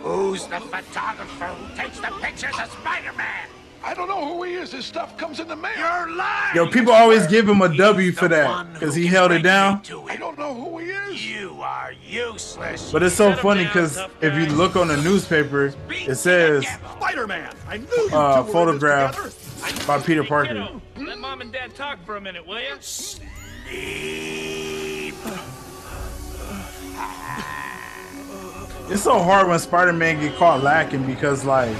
Who's 0.00 0.46
the 0.46 0.60
photographer 0.60 1.44
who 1.44 1.76
takes 1.76 2.00
the 2.00 2.10
pictures 2.22 2.58
of 2.58 2.70
Spider-Man? 2.70 3.48
I 3.84 3.92
don't 3.92 4.08
know 4.08 4.34
who 4.34 4.42
he 4.44 4.54
is. 4.54 4.72
His 4.72 4.86
stuff 4.86 5.16
comes 5.18 5.40
in 5.40 5.48
the 5.48 5.56
mail. 5.56 5.76
You're 5.76 6.16
lying. 6.16 6.56
Yo, 6.56 6.66
people 6.66 6.92
always 6.92 7.26
give 7.26 7.46
him 7.46 7.60
a 7.60 7.68
W 7.76 8.12
for 8.12 8.28
that 8.28 8.72
because 8.72 8.94
he 8.94 9.06
held 9.06 9.30
it 9.30 9.42
down. 9.42 9.82
I 10.08 10.16
don't 10.16 10.38
know 10.38 10.54
who 10.54 10.78
he 10.78 10.86
is. 10.86 11.26
You 11.26 11.60
are 11.60 11.92
useless. 12.06 12.90
But 12.90 13.02
it's 13.02 13.14
so 13.14 13.34
funny 13.36 13.64
because 13.64 13.98
if 14.22 14.34
you 14.34 14.46
look 14.46 14.74
on 14.76 14.88
the 14.88 14.96
newspaper, 14.96 15.74
it 15.90 16.14
says 16.16 16.66
Spider-Man. 16.96 17.54
I 17.68 17.76
knew 17.76 17.86
you 17.86 18.10
uh, 18.10 18.10
two 18.10 18.16
were 18.16 18.40
in 18.40 18.46
this 18.46 18.52
photograph 18.54 19.86
by 19.86 20.00
Peter 20.00 20.24
Parker. 20.24 20.66
Let 20.96 21.18
mom 21.18 21.42
and 21.42 21.52
dad 21.52 21.74
talk 21.74 22.02
for 22.06 22.16
a 22.16 22.20
minute, 22.20 22.46
will 22.46 22.60
you? 22.60 22.74
It's 28.86 29.02
so 29.02 29.22
hard 29.22 29.48
when 29.48 29.58
Spider-Man 29.58 30.20
get 30.20 30.36
caught 30.36 30.62
lacking 30.62 31.04
because 31.06 31.44
like, 31.44 31.74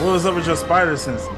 what 0.00 0.12
was 0.12 0.26
up 0.26 0.36
with 0.36 0.46
your 0.46 0.54
spider 0.54 0.96
senses? 0.96 1.28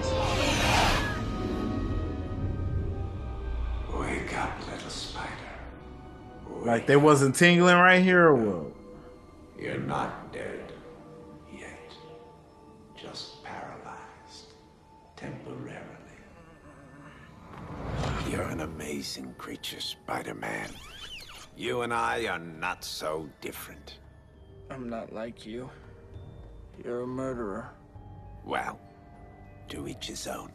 Wake 3.94 4.36
up, 4.36 4.52
little 4.70 4.90
spider. 4.90 5.30
Like 6.60 6.86
they 6.86 6.96
wasn't 6.96 7.34
tingling 7.34 7.76
right 7.76 8.02
here 8.02 8.26
or 8.26 8.34
what? 8.34 8.72
You're 9.58 9.78
not 9.78 10.30
dead 10.30 10.72
yet. 11.50 11.92
Just 12.94 13.42
paralyzed. 13.42 14.52
Temporarily. 15.16 15.80
You're 18.30 18.42
an 18.42 18.60
amazing 18.60 19.34
creature, 19.38 19.80
Spider-Man. 19.80 20.70
You 21.56 21.80
and 21.80 21.94
I 21.94 22.26
are 22.26 22.38
not 22.38 22.84
so 22.84 23.26
different. 23.40 23.98
I'm 24.70 24.90
not 24.90 25.14
like 25.14 25.46
you. 25.46 25.70
You're 26.84 27.02
a 27.02 27.06
murderer. 27.06 27.70
Well, 28.44 28.78
to 29.68 29.88
each 29.88 30.06
his 30.06 30.26
own. 30.26 30.52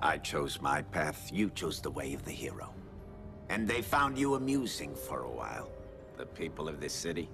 I 0.00 0.18
chose 0.18 0.60
my 0.60 0.82
path, 0.82 1.30
you 1.32 1.50
chose 1.50 1.80
the 1.80 1.90
way 1.90 2.14
of 2.14 2.24
the 2.24 2.32
hero. 2.32 2.72
And 3.48 3.66
they 3.66 3.82
found 3.82 4.18
you 4.18 4.34
amusing 4.34 4.94
for 4.94 5.22
a 5.22 5.30
while, 5.30 5.68
the 6.16 6.26
people 6.26 6.68
of 6.68 6.80
this 6.80 6.92
city. 6.92 7.28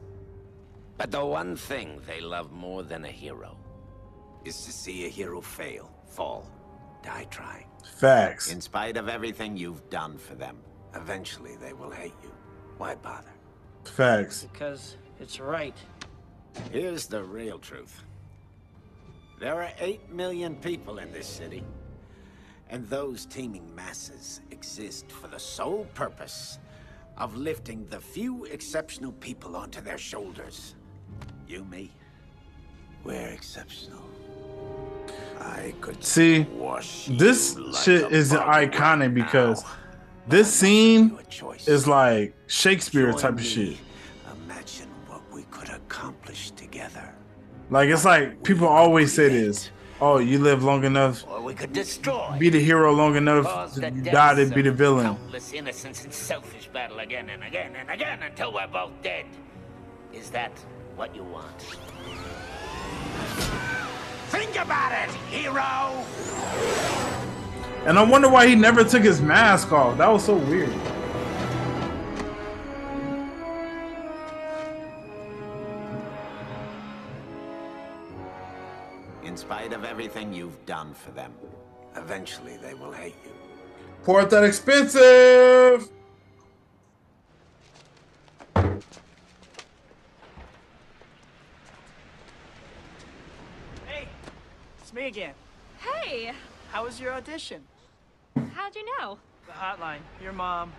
But 0.98 1.10
the 1.10 1.24
one 1.24 1.56
thing 1.56 2.00
they 2.06 2.20
love 2.20 2.52
more 2.52 2.82
than 2.82 3.04
a 3.04 3.10
hero 3.10 3.56
is 4.44 4.64
to 4.64 4.72
see 4.72 5.06
a 5.06 5.08
hero 5.08 5.40
fail, 5.40 5.90
fall, 6.06 6.50
die 7.02 7.26
trying. 7.30 7.66
Facts. 7.96 8.52
In 8.52 8.60
spite 8.60 8.96
of 8.96 9.08
everything 9.08 9.56
you've 9.56 9.88
done 9.90 10.18
for 10.18 10.34
them, 10.34 10.56
eventually 10.94 11.56
they 11.56 11.72
will 11.72 11.90
hate 11.90 12.14
you. 12.22 12.32
Why 12.78 12.94
bother? 12.94 13.32
Facts. 13.84 14.46
Because 14.52 14.96
it's 15.20 15.40
right. 15.40 15.76
Here's 16.70 17.06
the 17.06 17.22
real 17.22 17.58
truth. 17.58 18.02
There 19.40 19.62
are 19.62 19.72
8 19.78 20.12
million 20.12 20.54
people 20.56 20.98
in 20.98 21.10
this 21.12 21.26
city. 21.26 21.64
And 22.68 22.86
those 22.88 23.24
teeming 23.24 23.74
masses 23.74 24.42
exist 24.50 25.10
for 25.10 25.28
the 25.28 25.38
sole 25.38 25.86
purpose 25.94 26.58
of 27.16 27.34
lifting 27.34 27.86
the 27.88 27.98
few 27.98 28.44
exceptional 28.44 29.12
people 29.12 29.56
onto 29.56 29.80
their 29.80 29.96
shoulders. 29.96 30.76
You, 31.48 31.64
me, 31.64 31.90
we're 33.02 33.28
exceptional. 33.28 34.04
I 35.40 35.74
could 35.80 36.04
See, 36.04 36.40
wash 36.52 37.06
this 37.06 37.56
you 37.56 37.72
like 37.72 37.82
shit 37.82 38.12
is 38.12 38.32
iconic 38.32 39.14
because 39.14 39.64
this 40.28 40.52
scene 40.52 41.18
is 41.66 41.88
like 41.88 42.36
Shakespeare 42.46 43.10
type 43.14 43.32
of 43.32 43.44
shit. 43.44 43.78
Like 47.70 47.88
it's 47.88 48.04
like 48.04 48.42
people 48.42 48.66
always 48.66 49.12
say 49.12 49.28
this. 49.28 49.70
Oh, 50.00 50.18
you 50.18 50.38
live 50.38 50.64
long 50.64 50.84
enough, 50.84 51.26
Or 51.28 51.42
we 51.42 51.52
could 51.52 51.74
destroy. 51.74 52.34
be 52.38 52.48
the 52.48 52.58
hero 52.58 52.90
long 52.90 53.16
enough, 53.16 53.76
you 53.76 54.00
die 54.02 54.34
to 54.34 54.46
be 54.46 54.62
the 54.62 54.72
villain. 54.72 55.04
Countless 55.16 55.52
innocents 55.52 56.04
in 56.06 56.10
selfish 56.10 56.68
battle 56.72 57.00
again 57.00 57.28
and 57.28 57.44
again 57.44 57.76
and 57.78 57.90
again 57.90 58.22
until 58.22 58.50
we're 58.52 58.66
both 58.66 58.92
dead. 59.02 59.26
Is 60.14 60.30
that 60.30 60.52
what 60.96 61.14
you 61.14 61.22
want? 61.22 61.60
Think 64.30 64.56
about 64.56 64.92
it, 64.92 65.10
hero! 65.30 66.04
And 67.86 67.98
I 67.98 68.02
wonder 68.02 68.28
why 68.30 68.46
he 68.46 68.54
never 68.54 68.84
took 68.84 69.02
his 69.02 69.20
mask 69.20 69.70
off. 69.72 69.98
That 69.98 70.08
was 70.10 70.24
so 70.24 70.34
weird. 70.36 70.72
Spite 79.50 79.72
of 79.72 79.84
everything 79.84 80.32
you've 80.32 80.64
done 80.64 80.94
for 80.94 81.10
them, 81.10 81.32
eventually 81.96 82.56
they 82.58 82.72
will 82.72 82.92
hate 82.92 83.16
you. 83.24 83.32
Port 84.04 84.30
that 84.30 84.44
expensive. 84.44 85.90
Hey, 93.86 94.06
it's 94.78 94.92
me 94.92 95.08
again. 95.08 95.34
Hey, 95.80 96.32
How 96.70 96.84
was 96.84 97.00
your 97.00 97.12
audition? 97.12 97.64
how'd 98.54 98.76
you 98.76 98.86
know? 99.00 99.18
The 99.48 99.52
hotline. 99.52 99.98
Your 100.22 100.32
mom 100.32 100.72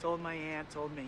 told 0.00 0.20
my 0.20 0.34
aunt, 0.34 0.68
told 0.68 0.96
me. 0.96 1.06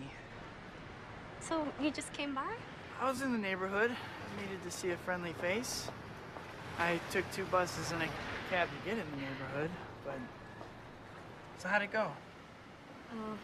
So 1.41 1.67
you 1.81 1.91
just 1.91 2.13
came 2.13 2.33
by? 2.33 2.53
I 3.01 3.09
was 3.09 3.21
in 3.21 3.33
the 3.33 3.37
neighborhood. 3.37 3.91
I 3.91 4.41
needed 4.41 4.63
to 4.63 4.71
see 4.71 4.91
a 4.91 4.97
friendly 4.97 5.33
face. 5.33 5.89
I 6.79 6.99
took 7.11 7.29
two 7.31 7.45
buses 7.45 7.91
and 7.91 8.01
a 8.03 8.07
cab 8.49 8.67
to 8.69 8.89
get 8.89 8.99
in 8.99 9.05
the 9.11 9.17
neighborhood, 9.17 9.69
but. 10.05 10.19
So 11.57 11.67
how'd 11.67 11.81
it 11.81 11.91
go? 11.91 12.11
Oh. 13.13 13.37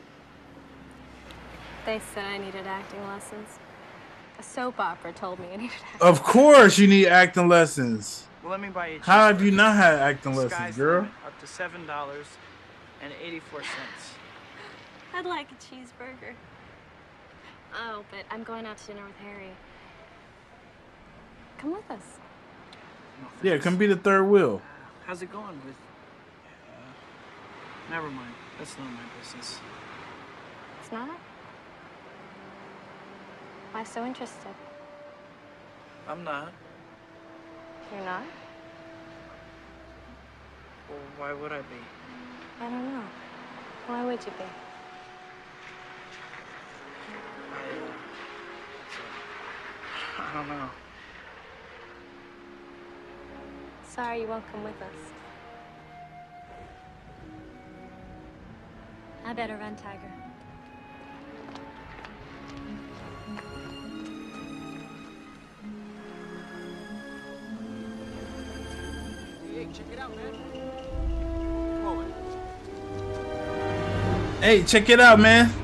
They 1.85 1.99
said 2.13 2.25
I 2.25 2.37
needed 2.37 2.67
acting 2.67 3.05
lessons. 3.07 3.47
A 4.39 4.43
soap 4.43 4.79
opera 4.79 5.13
told 5.13 5.39
me 5.39 5.47
I 5.53 5.57
needed 5.57 5.75
acting 5.93 6.07
Of 6.07 6.23
course, 6.23 6.77
you 6.77 6.87
need 6.87 7.07
acting 7.07 7.47
lessons. 7.47 8.27
Well, 8.41 8.51
let 8.51 8.61
me 8.61 8.69
buy 8.69 8.87
you 8.87 8.97
a 8.97 9.01
How 9.01 9.27
have 9.27 9.41
you 9.41 9.51
not 9.51 9.75
had 9.75 9.95
acting 9.95 10.33
Sky's 10.33 10.51
lessons, 10.51 10.77
girl? 10.77 11.07
Up 11.25 11.39
to 11.39 11.47
seven 11.47 11.85
dollars 11.87 12.27
and 13.01 13.11
eighty-four 13.23 13.61
cents. 13.61 14.13
I'd 15.13 15.25
like 15.25 15.47
a 15.51 15.55
cheeseburger. 15.55 16.33
Oh, 17.75 18.03
but 18.11 18.25
I'm 18.29 18.43
going 18.43 18.65
out 18.65 18.77
to 18.77 18.87
dinner 18.87 19.05
with 19.05 19.15
Harry. 19.17 19.49
Come 21.57 21.71
with 21.71 21.89
us. 21.89 22.19
Yeah, 23.41 23.57
come 23.57 23.77
be 23.77 23.87
the 23.87 23.95
third 23.95 24.23
wheel. 24.23 24.61
How's 25.05 25.21
it 25.21 25.31
going 25.31 25.59
with? 25.65 25.75
Uh, 26.69 27.91
never 27.91 28.09
mind. 28.09 28.33
That's 28.57 28.77
none 28.77 28.87
of 28.87 28.93
my 28.93 28.99
business. 29.19 29.59
It's 30.81 30.91
not? 30.91 31.17
Why 33.71 33.83
so 33.83 34.05
interested? 34.05 34.53
I'm 36.07 36.23
not. 36.23 36.51
You're 37.91 38.05
not? 38.05 38.23
Well, 40.89 40.99
why 41.17 41.33
would 41.33 41.51
I 41.51 41.59
be? 41.61 41.81
I 42.61 42.69
don't 42.69 42.93
know. 42.93 43.03
Why 43.87 44.05
would 44.05 44.19
you 44.19 44.31
be? 44.31 44.43
I, 47.51 47.55
uh, 50.19 50.29
I 50.29 50.33
don't 50.33 50.47
know. 50.47 50.69
Sorry 53.93 54.21
you 54.21 54.27
won't 54.27 54.43
come 54.51 54.63
with 54.63 54.81
us. 54.81 54.87
I 59.23 59.33
better 59.33 59.55
run, 59.55 59.75
Tiger. 59.75 60.11
Hey, 74.41 74.63
check 74.63 74.89
it 74.89 74.99
out, 74.99 75.19
man. 75.19 75.62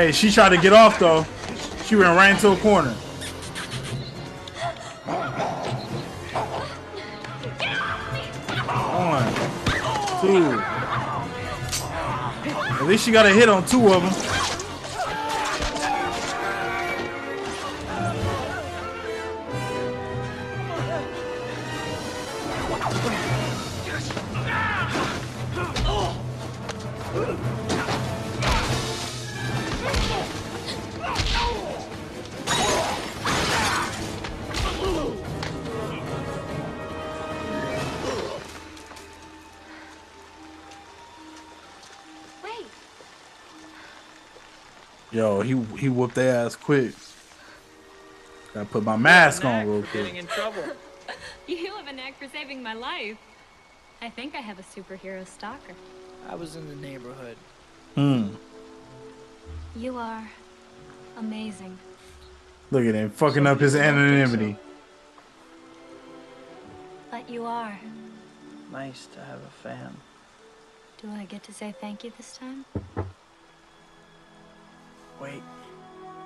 Hey, 0.00 0.12
she 0.12 0.32
tried 0.32 0.48
to 0.48 0.56
get 0.56 0.72
off 0.72 0.98
though. 0.98 1.26
She 1.84 1.94
ran 1.94 2.16
right 2.16 2.30
into 2.30 2.52
a 2.52 2.56
corner. 2.56 2.88
One, 8.96 9.34
two. 10.22 10.58
At 12.76 12.86
least 12.86 13.04
she 13.04 13.12
got 13.12 13.26
a 13.26 13.28
hit 13.28 13.50
on 13.50 13.66
two 13.66 13.92
of 13.92 14.02
them. 14.02 14.39
Yo, 45.20 45.42
he 45.42 45.54
he 45.78 45.90
whooped 45.90 46.14
their 46.14 46.46
ass 46.46 46.56
quick. 46.56 46.94
Gotta 48.54 48.64
put 48.64 48.82
my 48.82 48.96
mask 48.96 49.44
on 49.44 49.66
real 49.66 49.82
Getting 49.92 50.12
quick. 50.12 50.14
in 50.14 50.26
trouble. 50.26 50.64
You 51.46 51.74
have 51.74 51.86
a 51.88 51.92
knack 51.92 52.18
for 52.18 52.26
saving 52.28 52.62
my 52.62 52.72
life. 52.72 53.18
I 54.00 54.08
think 54.08 54.34
I 54.34 54.38
have 54.38 54.58
a 54.58 54.62
superhero 54.62 55.26
stalker. 55.26 55.74
I 56.26 56.34
was 56.36 56.56
in 56.56 56.66
the 56.68 56.76
neighborhood. 56.76 57.36
Hmm. 57.96 58.28
You 59.76 59.98
are 59.98 60.26
amazing. 61.18 61.76
Look 62.70 62.86
at 62.86 62.94
him 62.94 63.10
fucking 63.10 63.46
up 63.46 63.60
his 63.60 63.76
anonymity. 63.76 64.56
But 67.10 67.28
you 67.28 67.44
are. 67.44 67.78
Nice 68.72 69.06
to 69.14 69.20
have 69.20 69.40
a 69.42 69.50
fan. 69.68 69.94
Do 71.02 71.10
I 71.10 71.24
get 71.24 71.42
to 71.42 71.52
say 71.52 71.74
thank 71.78 72.04
you 72.04 72.12
this 72.16 72.38
time? 72.38 72.64
Wait. 75.20 75.42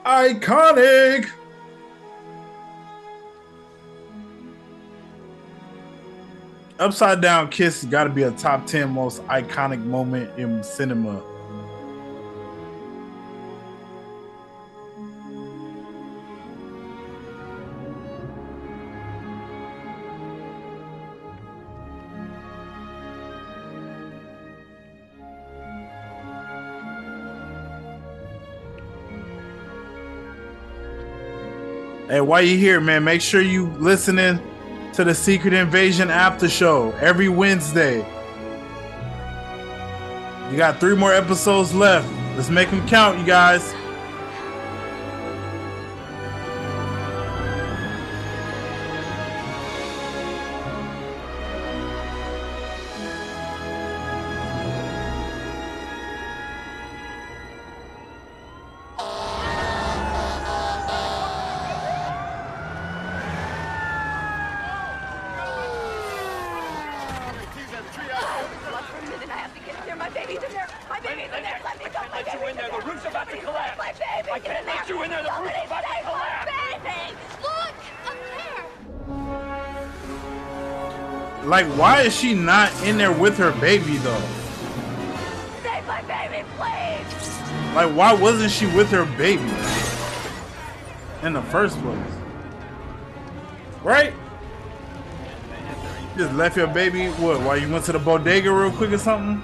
Iconic. 0.07 1.29
Upside 6.79 7.21
down 7.21 7.51
kiss 7.51 7.85
got 7.85 8.05
to 8.05 8.11
be 8.11 8.25
a 8.25 8.31
top 8.33 8.67
ten 8.67 8.91
most 8.91 9.23
iconic 9.25 9.83
moment 9.85 10.39
in 10.39 10.63
cinema. 10.63 11.23
Hey, 32.15 32.21
while 32.21 32.43
you 32.43 32.57
here, 32.57 32.81
man, 32.81 33.03
make 33.03 33.21
sure 33.21 33.41
you 33.41 33.67
listening 33.81 34.39
to 34.93 35.03
the 35.03 35.13
Secret 35.13 35.53
Invasion 35.53 36.11
after 36.11 36.49
show 36.49 36.93
every 37.01 37.29
Wednesday. 37.29 38.07
You 40.49 40.57
got 40.57 40.79
three 40.79 40.95
more 40.95 41.13
episodes 41.13 41.75
left. 41.75 42.09
Let's 42.37 42.51
make 42.51 42.71
them 42.71 42.87
count, 42.87 43.19
you 43.19 43.27
guys. 43.27 43.75
Like, 81.55 81.67
why 81.79 82.01
is 82.01 82.13
she 82.13 82.35
not 82.35 82.73
in 82.83 82.99
there 82.99 83.13
with 83.13 83.39
her 83.39 83.53
baby 83.61 83.97
though? 83.99 84.21
Save 85.63 85.87
my 85.87 86.03
baby, 86.03 86.45
please. 86.57 87.41
Like, 87.77 87.95
why 87.95 88.13
wasn't 88.13 88.51
she 88.51 88.67
with 88.67 88.91
her 88.91 89.05
baby 89.05 89.55
in 91.23 91.33
the 91.33 91.43
first 91.43 91.81
place? 91.81 91.97
Right? 93.85 94.13
Just 96.17 96.35
left 96.35 96.57
your 96.57 96.67
baby, 96.67 97.07
what, 97.11 97.41
while 97.43 97.57
you 97.57 97.73
went 97.73 97.85
to 97.85 97.93
the 97.93 98.01
bodega 98.01 98.51
real 98.51 98.73
quick 98.73 98.91
or 98.91 98.99
something? 98.99 99.41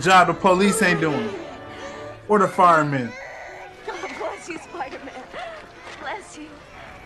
Job 0.00 0.28
the 0.28 0.34
police 0.34 0.82
ain't 0.82 1.00
doing. 1.00 1.30
Or 2.28 2.38
the 2.38 2.48
firemen. 2.48 3.12
God 3.86 4.10
bless 4.18 4.48
you, 4.48 4.58
Spider-Man. 4.58 5.22
Bless 6.00 6.38
you. 6.38 6.48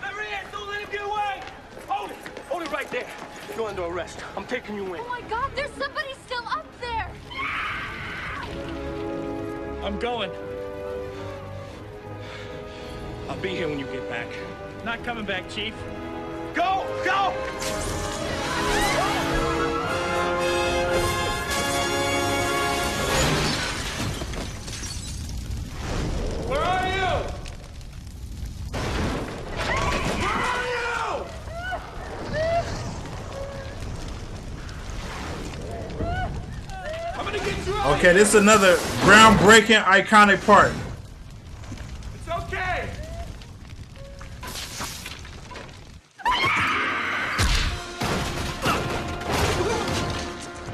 Marianne, 0.01 0.45
don't 0.53 0.69
let 0.69 0.81
him 0.81 0.89
get 0.91 1.03
away. 1.03 1.41
Hold 1.89 2.11
it. 2.11 2.17
Hold 2.49 2.63
it 2.63 2.73
right 2.73 2.91
there. 2.91 3.07
You're 3.57 3.69
under 3.69 3.85
arrest. 3.85 4.21
I'm 4.37 4.47
taking 4.47 4.77
you 4.77 4.95
in. 4.95 5.01
Oh 5.01 5.09
my 5.09 5.23
God, 5.29 5.51
there's 5.55 5.71
somebody 5.73 6.15
still 6.27 6.47
up 6.47 6.67
there. 6.81 7.11
I'm 9.83 9.99
going. 9.99 10.31
I'll 13.29 13.37
be 13.39 13.51
here 13.51 13.69
when 13.69 13.79
you 13.79 13.87
get 13.87 14.09
back. 14.09 14.29
Not 14.85 15.03
coming 15.05 15.25
back, 15.25 15.49
Chief. 15.49 15.75
Go! 16.55 16.87
Go! 17.05 17.33
Okay, 37.85 38.15
this 38.15 38.31
is 38.31 38.37
another 38.37 38.77
groundbreaking, 39.05 39.85
iconic 39.85 40.43
part. 40.47 40.73
It's 42.15 42.29
okay. 42.31 42.89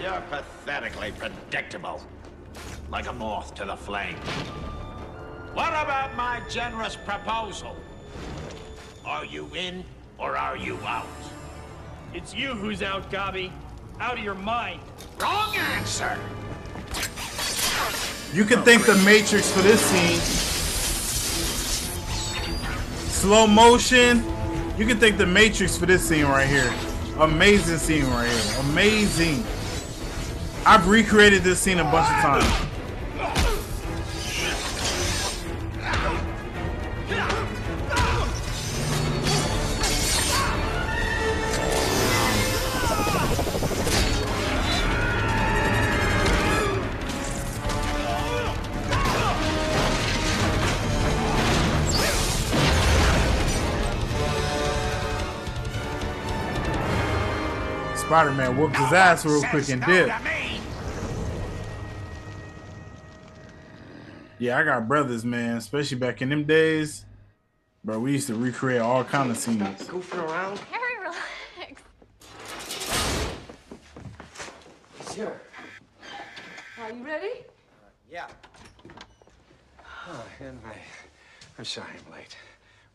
You're 0.00 0.22
pathetically 0.30 1.12
predictable. 1.18 2.00
Like 2.92 3.08
a 3.08 3.12
moth 3.12 3.56
to 3.56 3.64
the 3.64 3.74
flame. 3.74 4.14
What 5.52 5.70
about 5.70 6.14
my 6.14 6.40
generous 6.48 6.94
proposal? 6.94 7.74
Are 9.04 9.24
you 9.24 9.50
in 9.56 9.82
or 10.16 10.36
are 10.36 10.56
you 10.56 10.76
out? 10.86 11.08
It's 12.14 12.32
you 12.32 12.50
who's 12.50 12.82
out, 12.82 13.10
Gobby. 13.10 13.52
Out 13.98 14.16
of 14.16 14.22
your 14.22 14.36
mind. 14.36 14.80
Wrong 15.18 15.56
answer. 15.56 16.16
You 18.32 18.44
can 18.44 18.62
thank 18.62 18.86
the 18.86 18.94
Matrix 19.04 19.50
for 19.50 19.60
this 19.60 19.80
scene. 19.80 20.20
Slow 23.10 23.48
motion. 23.48 24.24
You 24.78 24.86
can 24.86 25.00
thank 25.00 25.18
the 25.18 25.26
Matrix 25.26 25.76
for 25.76 25.86
this 25.86 26.08
scene 26.08 26.26
right 26.26 26.46
here. 26.46 26.72
Amazing 27.18 27.78
scene 27.78 28.06
right 28.06 28.30
here. 28.30 28.60
Amazing. 28.60 29.44
I've 30.64 30.86
recreated 30.86 31.42
this 31.42 31.58
scene 31.58 31.80
a 31.80 31.84
bunch 31.84 32.08
of 32.08 32.20
times. 32.22 32.79
Spider-Man 58.10 58.56
whooped 58.56 58.74
his 58.74 58.92
ass 58.92 59.24
real 59.24 59.40
quick 59.40 59.68
and 59.68 59.84
dipped. 59.84 60.12
Yeah, 64.40 64.58
I 64.58 64.64
got 64.64 64.88
brothers, 64.88 65.24
man, 65.24 65.58
especially 65.58 65.96
back 65.98 66.20
in 66.20 66.28
them 66.28 66.42
days. 66.42 67.04
Bro, 67.84 68.00
we 68.00 68.10
used 68.10 68.26
to 68.26 68.34
recreate 68.34 68.80
all 68.80 69.04
kind 69.04 69.30
of 69.30 69.36
scenes. 69.36 69.62
Goofing 69.82 70.28
around. 70.28 70.58
Harry, 70.58 70.98
relax. 70.98 71.82
Sure. 75.14 75.40
Are 76.80 76.90
you 76.90 77.04
ready? 77.04 77.44
Yeah. 78.10 78.26
Oh, 80.08 80.24
and 80.40 80.58
I, 80.66 80.74
I'm 81.60 81.64
sorry 81.64 81.92
I'm 82.04 82.12
late. 82.12 82.36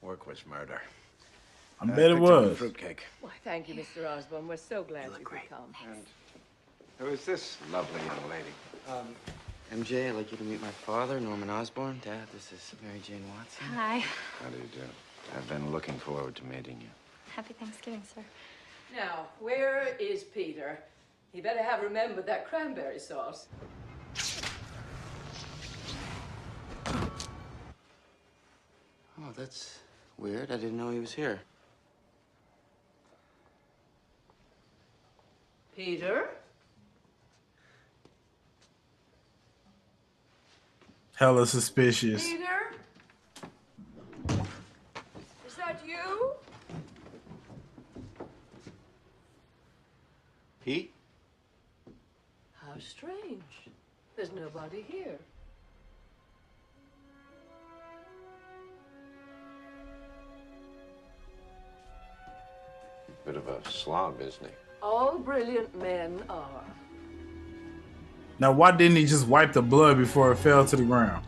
Work 0.01 0.28
was 0.28 0.45
murder. 0.45 0.82
I 1.91 1.95
bet 1.95 2.12
it 2.12 2.15
picked 2.15 2.26
up 2.26 2.30
a 2.30 2.48
was. 2.48 2.58
Fruitcake. 2.58 3.04
Why, 3.21 3.30
thank 3.43 3.69
you, 3.69 3.76
Mr. 3.76 4.10
Osborn. 4.10 4.48
We're 4.48 4.58
so 4.58 4.84
glad 4.84 5.10
you 5.19 5.24
could 5.24 5.39
come. 5.50 5.74
And 5.88 6.04
Who 6.98 7.08
is 7.08 7.26
this 7.26 7.58
lovely 7.71 8.02
young 8.02 8.30
lady? 8.30 8.50
Um, 8.89 9.15
MJ, 9.74 10.10
I'd 10.10 10.15
like 10.15 10.32
you 10.32 10.38
to 10.38 10.43
meet 10.43 10.62
my 10.62 10.69
father, 10.69 11.19
Norman 11.19 11.50
Osborn. 11.50 12.00
Dad, 12.04 12.28
this 12.34 12.52
is 12.52 12.74
Mary 12.82 13.00
Jane 13.04 13.24
Watson. 13.36 13.67
Hi. 13.76 14.00
How 14.00 14.50
do 14.50 14.58
you 14.58 14.69
do? 14.74 14.82
I've 15.36 15.48
been 15.48 15.71
looking 15.71 15.98
forward 16.00 16.36
to 16.36 16.45
meeting 16.45 16.80
you. 16.82 16.88
Happy 17.36 17.54
Thanksgiving, 17.54 18.02
sir. 18.15 18.21
Now, 18.95 19.28
where 19.39 19.95
is 20.00 20.24
Peter? 20.24 20.80
He 21.34 21.41
better 21.41 21.62
have 21.62 21.84
remembered 21.84 22.26
that 22.26 22.48
cranberry 22.48 23.00
sauce. 23.00 23.48
Oh, 29.19 29.32
that's 29.36 29.80
weird. 30.17 30.52
I 30.52 30.56
didn't 30.56 30.78
know 30.78 30.89
he 30.91 31.00
was 31.00 31.13
here. 31.13 31.41
Peter? 35.75 36.29
Hella 41.15 41.45
suspicious. 41.45 42.23
Peter? 42.23 42.71
Is 45.45 45.55
that 45.57 45.81
you? 45.85 46.31
Pete? 50.63 50.93
How 52.53 52.73
strange. 52.79 53.43
There's 54.15 54.31
nobody 54.31 54.81
here. 54.81 55.19
Bit 63.25 63.35
of 63.35 63.47
a 63.47 63.59
slob, 63.69 64.21
isn't 64.21 64.45
he? 64.45 64.64
All 64.86 65.17
brilliant 65.17 65.76
men 65.82 66.21
are. 66.30 66.63
Now, 68.38 68.52
why 68.52 68.69
didn't 68.71 68.98
he 68.98 69.08
just 69.08 69.26
wipe 69.28 69.52
the 69.52 69.63
blood 69.63 69.98
before 69.98 70.32
it 70.32 70.36
fell 70.36 70.63
to 70.63 70.76
the 70.76 70.84
ground? 70.84 71.26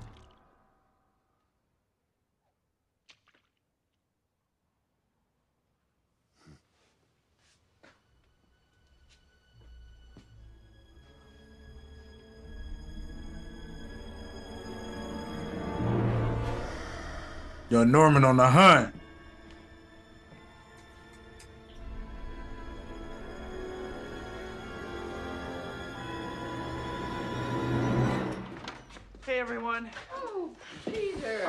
Yo, 17.72 17.84
Norman 17.84 18.24
on 18.24 18.38
the 18.38 18.48
hunt. 18.48 18.96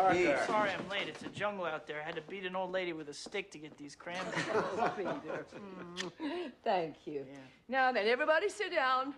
Parker. 0.09 0.43
Sorry 0.47 0.71
I'm 0.71 0.89
late. 0.89 1.09
It's 1.09 1.23
a 1.23 1.29
jungle 1.29 1.65
out 1.67 1.87
there. 1.87 2.01
I 2.01 2.05
had 2.05 2.15
to 2.17 2.23
beat 2.23 2.45
an 2.45 2.57
old 2.57 2.73
lady 2.73 2.93
with 2.93 3.09
a 3.09 3.15
stick 3.15 3.51
to 3.53 3.59
get 3.59 3.77
these 3.77 3.95
cranberries. 3.95 4.45
Peter. 4.97 5.47
Mm, 6.21 6.53
Thank 6.65 6.95
you. 7.07 7.27
Now 7.69 7.93
then, 7.93 8.07
everybody 8.07 8.49
sit 8.49 8.73
down, 8.73 9.15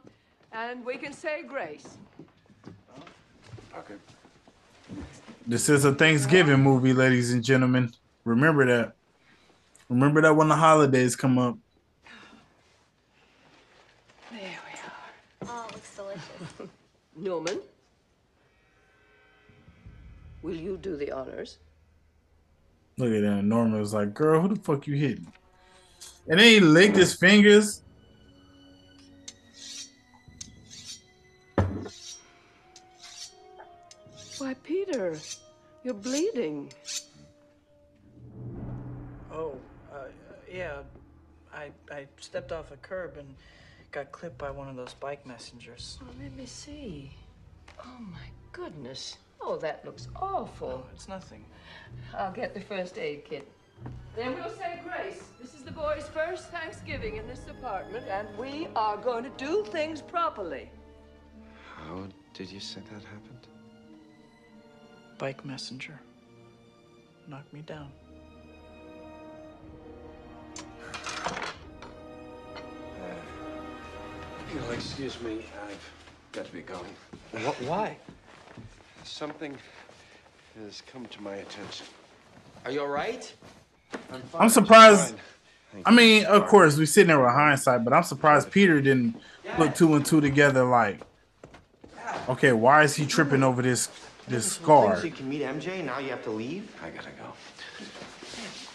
and 0.52 0.84
we 0.84 0.96
can 0.96 1.12
say 1.12 1.42
grace. 1.42 1.98
Okay. 3.76 3.94
This 5.46 5.68
is 5.68 5.84
a 5.84 5.92
Thanksgiving 5.94 6.60
movie, 6.60 6.92
ladies 6.92 7.32
and 7.32 7.42
gentlemen. 7.42 7.92
Remember 8.24 8.66
that. 8.66 8.94
Remember 9.88 10.20
that 10.22 10.34
when 10.34 10.48
the 10.48 10.56
holidays 10.56 11.16
come 11.16 11.38
up. 11.38 11.56
There 14.30 14.40
we 14.40 15.46
are. 15.46 15.50
Oh, 15.50 15.66
it 15.68 15.72
looks 15.74 15.96
delicious. 15.96 16.22
Norman, 17.16 17.60
will 20.42 20.54
you 20.54 20.76
do 20.76 20.96
the 20.96 21.12
honors? 21.12 21.58
Look 22.98 23.12
at 23.12 23.22
that. 23.22 23.44
Norman 23.44 23.80
was 23.80 23.94
like, 23.94 24.12
girl, 24.14 24.40
who 24.40 24.48
the 24.48 24.60
fuck 24.60 24.86
you 24.86 24.94
hitting? 24.94 25.32
And 26.28 26.38
then 26.38 26.46
he 26.46 26.60
licked 26.60 26.96
his 26.96 27.14
fingers. 27.14 27.82
Why, 34.38 34.54
Peter, 34.62 35.18
you're 35.84 35.94
bleeding. 35.94 36.72
Oh, 39.32 39.54
uh, 39.92 40.04
yeah. 40.50 40.82
I 41.52 41.70
I 41.90 42.06
stepped 42.20 42.52
off 42.52 42.70
a 42.70 42.76
curb 42.76 43.16
and 43.16 43.34
got 43.90 44.12
clipped 44.12 44.38
by 44.38 44.50
one 44.50 44.68
of 44.68 44.76
those 44.76 44.94
bike 44.94 45.26
messengers. 45.26 45.98
Oh, 46.02 46.06
let 46.22 46.32
me 46.34 46.46
see. 46.46 47.10
Oh, 47.84 47.98
my 47.98 48.30
goodness. 48.52 49.16
Oh, 49.42 49.56
that 49.56 49.84
looks 49.84 50.08
awful. 50.16 50.84
Oh, 50.84 50.90
it's 50.94 51.08
nothing. 51.08 51.44
I'll 52.16 52.32
get 52.32 52.54
the 52.54 52.60
first 52.60 52.98
aid 52.98 53.24
kit. 53.24 53.48
Then 54.14 54.34
we'll 54.34 54.50
say 54.50 54.80
grace. 54.84 55.24
This 55.40 55.54
is 55.54 55.62
the 55.62 55.70
boys' 55.70 56.08
first 56.12 56.50
Thanksgiving 56.50 57.16
in 57.16 57.26
this 57.26 57.46
apartment, 57.48 58.06
and 58.08 58.28
we 58.36 58.68
are 58.76 58.96
going 58.96 59.24
to 59.24 59.30
do 59.30 59.64
things 59.64 60.02
properly. 60.02 60.70
How 61.76 62.06
did 62.34 62.50
you 62.50 62.60
say 62.60 62.80
that 62.92 63.02
happened? 63.04 63.46
Bike 65.18 65.44
messenger. 65.44 65.98
Knocked 67.28 67.52
me 67.52 67.62
down. 67.62 67.90
Uh, 70.56 70.60
You'll 74.52 74.70
excuse 74.72 75.20
me. 75.22 75.44
I've 75.68 75.90
got 76.32 76.46
to 76.46 76.52
be 76.52 76.62
going. 76.62 76.94
What? 77.44 77.54
Why? 77.62 77.96
Something 79.04 79.56
has 80.62 80.82
come 80.82 81.06
to 81.06 81.22
my 81.22 81.34
attention. 81.34 81.86
Are 82.64 82.70
you 82.70 82.80
all 82.80 82.88
right? 82.88 83.32
I'm 84.12 84.22
I'm 84.38 84.48
surprised. 84.48 85.14
I 85.84 85.90
mean, 85.92 86.24
of 86.26 86.46
course, 86.46 86.76
we 86.76 86.86
sitting 86.86 87.08
there 87.08 87.20
with 87.20 87.32
hindsight, 87.32 87.84
but 87.84 87.92
I'm 87.92 88.02
surprised 88.02 88.50
Peter 88.50 88.80
didn't 88.80 89.16
put 89.56 89.74
two 89.74 89.94
and 89.94 90.04
two 90.04 90.20
together. 90.20 90.64
Like, 90.64 91.00
okay, 92.28 92.52
why 92.52 92.82
is 92.82 92.94
he 92.96 93.06
tripping 93.06 93.42
over 93.42 93.62
this 93.62 93.88
this 94.26 94.52
scar? 94.52 94.96
So 94.96 95.04
you 95.04 95.12
can 95.12 95.28
meet 95.28 95.42
MJ. 95.42 95.84
Now 95.84 95.98
you 95.98 96.10
have 96.10 96.24
to 96.24 96.30
leave. 96.30 96.74
I 96.82 96.90
gotta 96.90 97.10
go. 97.10 97.32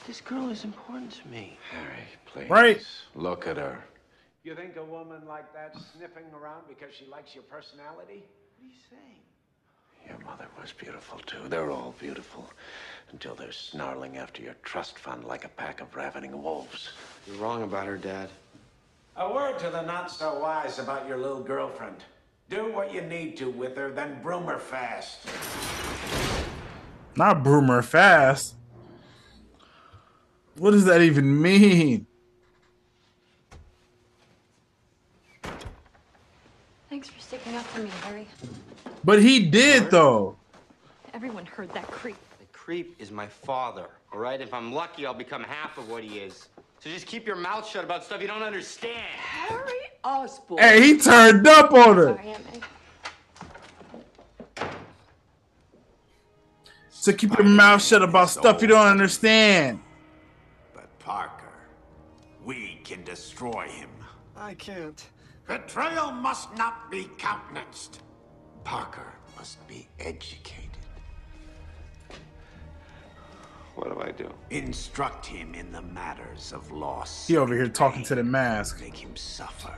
This 0.07 0.21
girl 0.21 0.49
is 0.49 0.63
important 0.63 1.11
to 1.11 1.27
me. 1.27 1.57
Harry, 1.71 2.03
please. 2.25 2.49
Right. 2.49 2.85
Look 3.15 3.47
at 3.47 3.57
her. 3.57 3.83
You 4.43 4.53
think 4.53 4.75
a 4.75 4.83
woman 4.83 5.25
like 5.27 5.51
that 5.53 5.75
sniffing 5.93 6.25
around 6.31 6.65
because 6.69 6.93
she 6.93 7.05
likes 7.07 7.33
your 7.33 7.43
personality? 7.45 8.23
What 8.57 8.61
are 8.61 8.67
you 8.67 8.79
saying? 8.91 9.21
Your 10.07 10.17
mother 10.19 10.47
was 10.61 10.71
beautiful, 10.71 11.19
too. 11.19 11.47
They're 11.47 11.71
all 11.71 11.95
beautiful. 11.99 12.49
Until 13.11 13.35
they're 13.35 13.51
snarling 13.51 14.17
after 14.17 14.41
your 14.41 14.55
trust 14.63 14.99
fund 14.99 15.23
like 15.23 15.45
a 15.45 15.49
pack 15.49 15.81
of 15.81 15.95
ravening 15.95 16.41
wolves. 16.41 16.89
You're 17.27 17.37
wrong 17.37 17.63
about 17.63 17.87
her, 17.87 17.97
Dad. 17.97 18.29
A 19.17 19.33
word 19.33 19.57
to 19.59 19.69
the 19.69 19.81
not 19.81 20.11
so 20.11 20.39
wise 20.39 20.79
about 20.79 21.07
your 21.07 21.17
little 21.17 21.41
girlfriend. 21.41 22.03
Do 22.49 22.71
what 22.71 22.93
you 22.93 23.01
need 23.01 23.37
to 23.37 23.49
with 23.49 23.77
her, 23.77 23.89
then 23.89 24.21
broom 24.21 24.45
her 24.45 24.59
fast. 24.59 25.19
Not 27.15 27.43
broom 27.43 27.67
her 27.67 27.81
fast. 27.81 28.55
What 30.57 30.71
does 30.71 30.85
that 30.85 31.01
even 31.01 31.41
mean? 31.41 32.07
Thanks 36.89 37.09
for 37.09 37.19
sticking 37.19 37.55
up 37.55 37.65
for 37.65 37.81
me, 37.81 37.89
Harry. 38.03 38.27
But 39.05 39.21
he 39.21 39.39
did 39.39 39.91
though. 39.91 40.35
Everyone 41.13 41.45
heard 41.45 41.71
that 41.73 41.85
creep. 41.91 42.17
The 42.39 42.45
creep 42.51 42.95
is 42.97 43.11
my 43.11 43.27
father, 43.27 43.85
all 44.11 44.19
right? 44.19 44.41
If 44.41 44.51
I'm 44.51 44.73
lucky, 44.73 45.05
I'll 45.05 45.13
become 45.13 45.43
half 45.43 45.77
of 45.77 45.87
what 45.89 46.03
he 46.03 46.17
is. 46.17 46.47
So 46.79 46.89
just 46.89 47.05
keep 47.05 47.27
your 47.27 47.35
mouth 47.35 47.69
shut 47.69 47.83
about 47.83 48.03
stuff 48.03 48.19
you 48.19 48.27
don't 48.27 48.41
understand. 48.41 49.05
Harry 49.15 49.73
Osborn. 50.03 50.59
Hey, 50.59 50.81
he 50.81 50.97
turned 50.97 51.47
up 51.47 51.71
on 51.71 51.95
her. 51.95 52.15
Sorry, 52.15 52.27
Aunt 52.29 52.53
May. 52.53 52.61
So 56.89 57.13
keep 57.13 57.37
your 57.37 57.47
mouth 57.47 57.83
shut 57.83 58.01
about 58.01 58.31
stuff 58.31 58.59
you 58.63 58.67
don't 58.67 58.87
understand. 58.87 59.79
But 60.73 60.97
Parker, 60.97 61.53
we 62.43 62.79
can 62.83 63.03
destroy 63.03 63.67
him. 63.67 63.89
I 64.35 64.55
can't. 64.55 65.05
Betrayal 65.47 66.11
must 66.11 66.57
not 66.57 66.89
be 66.89 67.07
countenanced. 67.19 68.01
Parker 68.65 69.13
must 69.38 69.65
be 69.67 69.88
educated. 69.99 70.71
What 73.75 73.93
do 73.93 74.01
I 74.01 74.12
do? 74.12 74.30
Instruct 74.49 75.25
him 75.25 75.54
in 75.54 75.71
the 75.71 75.82
matters 75.82 76.51
of 76.51 76.71
loss. 76.71 77.28
He 77.28 77.38
over 77.38 77.54
here 77.54 77.67
talking 77.67 78.04
to 78.06 78.15
the 78.15 78.23
mask. 78.23 78.82
Make 78.82 78.97
him 78.97 79.15
suffer. 79.15 79.73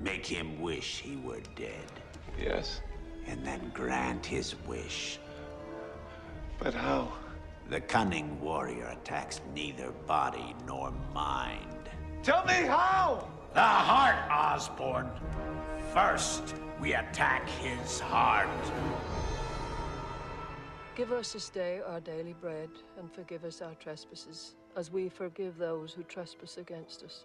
Make 0.00 0.24
him 0.24 0.60
wish 0.60 1.00
he 1.00 1.16
were 1.16 1.40
dead. 1.54 1.92
Yes. 2.40 2.80
And 3.26 3.46
then 3.46 3.70
grant 3.74 4.24
his 4.24 4.54
wish. 4.66 5.18
But 6.58 6.72
how? 6.72 7.12
The 7.68 7.80
cunning 7.80 8.40
warrior 8.40 8.86
attacks 8.86 9.40
neither 9.54 9.90
body 10.06 10.54
nor 10.66 10.92
mind. 11.12 11.90
Tell 12.22 12.44
me 12.44 12.54
how! 12.54 13.28
The 13.52 13.60
heart, 13.60 14.16
Osborn. 14.30 15.10
First, 15.92 16.54
we 16.80 16.94
attack 16.94 17.48
his 17.48 18.00
heart. 18.00 18.48
Give 20.96 21.12
us 21.12 21.34
this 21.34 21.50
day 21.50 21.80
our 21.86 22.00
daily 22.00 22.34
bread, 22.40 22.70
and 22.98 23.12
forgive 23.12 23.44
us 23.44 23.60
our 23.60 23.74
trespasses, 23.74 24.54
as 24.76 24.90
we 24.90 25.08
forgive 25.08 25.58
those 25.58 25.92
who 25.92 26.02
trespass 26.04 26.56
against 26.56 27.02
us. 27.02 27.24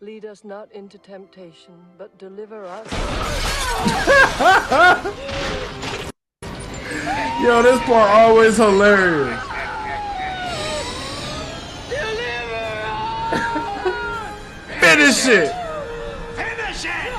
Lead 0.00 0.24
us 0.24 0.44
not 0.44 0.72
into 0.72 0.96
temptation, 0.98 1.74
but 1.98 2.16
deliver 2.18 2.64
us. 2.64 2.86
Yo, 7.42 7.62
this 7.62 7.80
part 7.80 8.10
always 8.10 8.56
hilarious. 8.56 9.40
Finish 14.80 15.28
it. 15.28 15.52
Finish 16.34 16.84
it! 16.84 17.17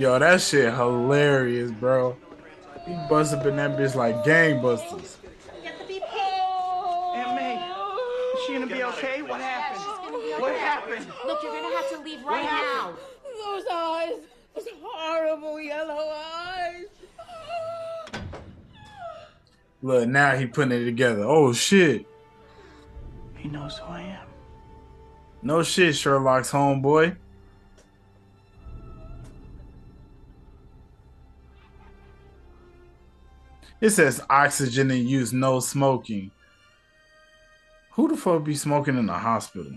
Yo, 0.00 0.18
that 0.18 0.40
shit 0.40 0.72
hilarious, 0.72 1.70
bro. 1.72 2.16
He 2.86 2.94
bust 3.10 3.34
up 3.34 3.44
in 3.44 3.56
that 3.56 3.76
bitch 3.76 3.94
like 3.94 4.24
gangbusters. 4.24 5.02
Is 5.02 5.18
she 8.46 8.54
gonna 8.54 8.66
be 8.66 8.82
okay? 8.82 9.20
What 9.20 9.42
happened? 9.42 9.84
What 10.40 10.54
happened? 10.54 11.06
Look, 11.26 11.42
you're 11.42 11.52
gonna 11.52 11.76
have 11.76 11.90
to 11.90 11.98
leave 11.98 12.24
right 12.24 12.42
now. 12.42 12.94
Those 13.44 13.64
eyes, 13.70 14.12
those 14.54 14.68
horrible 14.82 15.60
yellow 15.60 16.10
eyes. 16.14 16.86
Look, 19.82 20.08
now 20.08 20.34
he 20.34 20.46
putting 20.46 20.80
it 20.80 20.86
together. 20.86 21.24
Oh 21.24 21.52
shit. 21.52 22.06
He 23.36 23.50
knows 23.50 23.76
who 23.76 23.92
I 23.92 24.00
am. 24.00 24.26
No 25.42 25.62
shit, 25.62 25.94
Sherlock's 25.94 26.50
homeboy. 26.50 27.18
It 33.80 33.90
says 33.90 34.20
oxygen 34.28 34.90
and 34.90 35.08
use, 35.08 35.32
no 35.32 35.60
smoking. 35.60 36.30
Who 37.92 38.08
the 38.08 38.16
fuck 38.16 38.44
be 38.44 38.54
smoking 38.54 38.98
in 38.98 39.06
the 39.06 39.14
hospital? 39.14 39.72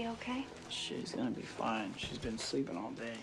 Be 0.00 0.08
okay? 0.08 0.46
She's 0.68 1.12
gonna 1.12 1.30
be 1.30 1.42
fine. 1.42 1.92
She's 1.96 2.16
been 2.16 2.38
sleeping 2.38 2.76
all 2.76 2.90
day. 2.92 3.18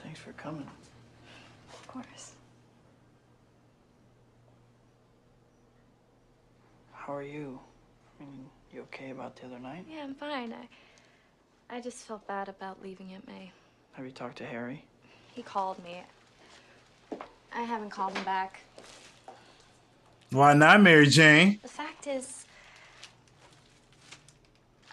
Thanks 0.00 0.18
for 0.18 0.32
coming. 0.32 0.68
Of 1.72 1.86
course. 1.86 2.32
How 6.92 7.14
are 7.14 7.22
you? 7.22 7.60
I 8.20 8.24
mean, 8.24 8.46
you 8.74 8.80
okay 8.82 9.10
about 9.10 9.36
the 9.36 9.46
other 9.46 9.58
night? 9.58 9.84
Yeah, 9.88 10.02
I'm 10.02 10.14
fine. 10.14 10.52
I, 10.52 11.76
I 11.76 11.80
just 11.80 11.98
felt 11.98 12.26
bad 12.26 12.48
about 12.48 12.82
leaving 12.82 13.12
Aunt 13.12 13.26
May. 13.28 13.52
Have 13.92 14.04
you 14.04 14.10
talked 14.10 14.38
to 14.38 14.46
Harry? 14.46 14.84
He 15.32 15.42
called 15.42 15.82
me. 15.84 16.02
I 17.54 17.62
haven't 17.62 17.90
called 17.90 18.16
him 18.16 18.24
back. 18.24 18.60
Why 20.30 20.54
not, 20.54 20.82
Mary 20.82 21.06
Jane? 21.06 21.60
The 21.62 21.68
fact 21.68 22.06
is, 22.06 22.37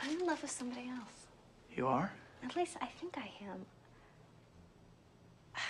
I'm 0.05 0.19
in 0.19 0.25
love 0.27 0.41
with 0.41 0.51
somebody 0.51 0.87
else. 0.89 1.27
You 1.75 1.87
are? 1.87 2.11
At 2.43 2.55
least 2.55 2.77
I 2.81 2.85
think 2.85 3.17
I 3.17 3.29
am. 3.43 3.65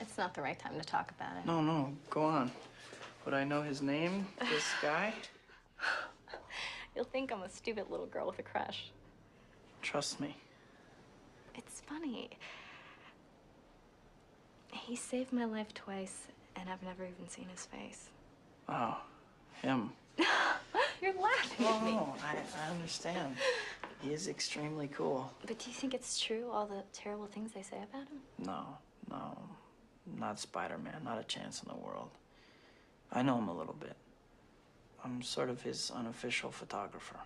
It's 0.00 0.16
not 0.16 0.32
the 0.32 0.40
right 0.42 0.58
time 0.58 0.78
to 0.78 0.84
talk 0.84 1.10
about 1.10 1.36
it. 1.36 1.44
No, 1.44 1.60
no, 1.60 1.92
go 2.08 2.22
on. 2.22 2.50
Would 3.24 3.34
I 3.34 3.44
know 3.44 3.62
his 3.62 3.82
name? 3.82 4.26
This 4.40 4.64
guy? 4.82 5.12
You'll 6.94 7.04
think 7.04 7.32
I'm 7.32 7.42
a 7.42 7.50
stupid 7.50 7.90
little 7.90 8.06
girl 8.06 8.26
with 8.26 8.38
a 8.38 8.42
crush. 8.42 8.90
Trust 9.82 10.20
me. 10.20 10.36
It's 11.54 11.80
funny. 11.80 12.30
He 14.72 14.96
saved 14.96 15.32
my 15.32 15.44
life 15.44 15.74
twice, 15.74 16.28
and 16.56 16.70
I've 16.70 16.82
never 16.82 17.04
even 17.04 17.28
seen 17.28 17.48
his 17.48 17.66
face. 17.66 18.08
Oh, 18.68 18.96
him. 19.60 19.90
You're 21.00 21.12
laughing 21.14 21.64
No, 21.64 21.76
at 21.76 21.82
me. 21.84 21.90
no, 21.92 22.14
I, 22.24 22.36
I 22.66 22.70
understand. 22.70 23.36
He 24.00 24.12
is 24.12 24.28
extremely 24.28 24.88
cool. 24.88 25.32
But 25.46 25.58
do 25.58 25.68
you 25.70 25.74
think 25.74 25.94
it's 25.94 26.18
true, 26.20 26.50
all 26.52 26.66
the 26.66 26.82
terrible 26.92 27.26
things 27.26 27.52
they 27.52 27.62
say 27.62 27.78
about 27.78 28.06
him? 28.08 28.20
No, 28.38 28.64
no, 29.10 29.38
not 30.18 30.38
Spider-Man. 30.38 31.02
Not 31.04 31.18
a 31.18 31.24
chance 31.24 31.62
in 31.62 31.68
the 31.68 31.74
world. 31.76 32.10
I 33.12 33.22
know 33.22 33.38
him 33.38 33.48
a 33.48 33.56
little 33.56 33.74
bit. 33.74 33.96
I'm 35.04 35.22
sort 35.22 35.48
of 35.50 35.62
his 35.62 35.90
unofficial 35.94 36.50
photographer. 36.50 37.16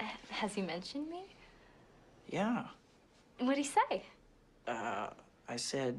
Uh, 0.00 0.04
Has 0.30 0.54
he 0.54 0.62
mentioned 0.62 1.08
me? 1.08 1.22
Yeah. 2.28 2.64
What'd 3.38 3.58
he 3.58 3.64
say? 3.64 4.02
Uh, 4.66 5.08
I 5.48 5.56
said. 5.56 5.98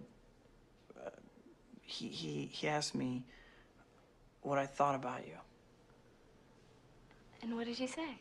Uh, 1.06 1.10
he 1.82 2.08
he 2.08 2.46
he 2.52 2.68
asked 2.68 2.96
me 2.96 3.24
what 4.42 4.58
I 4.58 4.66
thought 4.66 4.96
about 4.96 5.26
you. 5.28 5.36
And 7.44 7.58
what 7.58 7.68
did 7.68 7.78
you 7.78 7.88
say? 7.88 8.18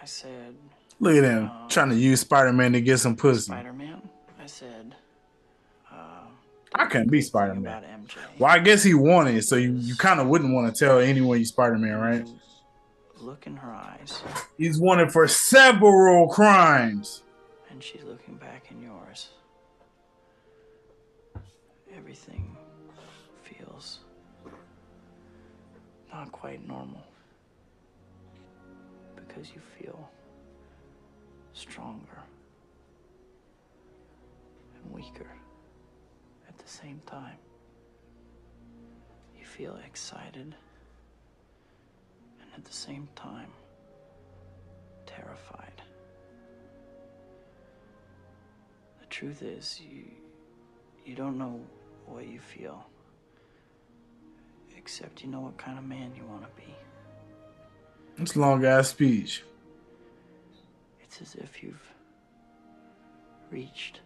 I 0.00 0.04
said 0.06 0.54
Look 1.00 1.16
at 1.16 1.24
him 1.24 1.50
trying 1.68 1.88
to 1.90 1.96
use 1.96 2.20
Spider 2.20 2.52
Man 2.52 2.72
to 2.72 2.80
get 2.80 2.98
some 2.98 3.16
pussy. 3.16 3.46
Spider-Man. 3.46 4.00
I 4.40 4.46
said. 4.46 4.94
Uh, 5.90 6.26
I 6.74 6.86
couldn't 6.86 7.10
be 7.10 7.20
Spider 7.20 7.52
about 7.52 7.82
Man. 7.82 8.06
MJ. 8.06 8.16
Well, 8.38 8.50
I 8.50 8.58
guess 8.60 8.82
he 8.84 8.94
wanted 8.94 9.42
so 9.42 9.56
you, 9.56 9.72
you 9.72 9.96
kind 9.96 10.20
of 10.20 10.28
wouldn't 10.28 10.54
want 10.54 10.72
to 10.74 10.78
tell 10.78 11.00
anyone 11.00 11.38
you 11.38 11.44
Spider 11.44 11.76
Man, 11.76 11.96
right? 11.96 12.28
Look 13.18 13.46
in 13.46 13.56
her 13.56 13.72
eyes, 13.72 14.22
He's 14.56 14.78
wanted 14.78 15.12
for 15.12 15.26
several 15.28 16.28
crimes. 16.28 17.22
and 17.70 17.82
she's 17.82 18.02
looking 18.04 18.36
back 18.36 18.68
in 18.70 18.80
yours. 18.80 19.28
Everything 21.94 22.56
feels 23.42 23.98
not 26.12 26.32
quite 26.32 26.66
normal 26.66 27.02
because 29.40 29.54
you 29.54 29.60
feel 29.80 30.10
stronger 31.54 32.18
and 34.74 34.92
weaker 34.92 35.30
at 36.46 36.58
the 36.58 36.68
same 36.68 37.00
time. 37.06 37.38
You 39.38 39.46
feel 39.46 39.78
excited 39.86 40.54
and 42.40 42.50
at 42.54 42.64
the 42.64 42.72
same 42.72 43.08
time 43.16 43.50
terrified. 45.06 45.80
The 49.00 49.06
truth 49.06 49.42
is, 49.42 49.80
you 49.80 50.04
you 51.06 51.16
don't 51.16 51.38
know 51.38 51.60
what 52.06 52.26
you 52.26 52.40
feel, 52.40 52.84
except 54.76 55.22
you 55.22 55.30
know 55.30 55.40
what 55.40 55.56
kind 55.56 55.78
of 55.78 55.84
man 55.84 56.12
you 56.14 56.24
want 56.26 56.42
to 56.42 56.62
be. 56.62 56.74
It's 58.20 58.36
a 58.36 58.38
long 58.38 58.66
ass 58.66 58.88
speech. 58.88 59.42
It's 61.02 61.22
as 61.22 61.34
if 61.36 61.62
you've 61.62 61.80
reached 63.50 64.00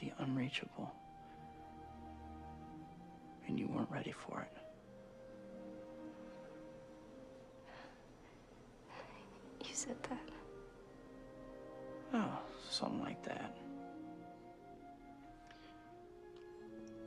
the 0.00 0.12
unreachable, 0.18 0.90
and 3.46 3.58
you 3.58 3.68
weren't 3.68 3.90
ready 3.90 4.12
for 4.12 4.40
it. 4.40 4.50
You 9.68 9.74
said 9.74 9.96
that. 10.04 10.18
Oh, 12.14 12.38
something 12.70 13.00
like 13.00 13.22
that. 13.24 13.54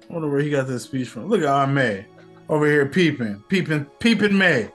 I 0.07 0.13
wonder 0.13 0.30
where 0.30 0.41
he 0.41 0.51
got 0.51 0.67
this 0.67 0.84
speech 0.84 1.07
from. 1.07 1.28
Look 1.28 1.41
at 1.41 1.47
Aunt 1.47 1.72
May 1.72 2.05
over 2.47 2.67
here 2.67 2.86
peeping, 2.86 3.43
peeping, 3.49 3.86
peeping 3.99 4.38
May. 4.38 4.69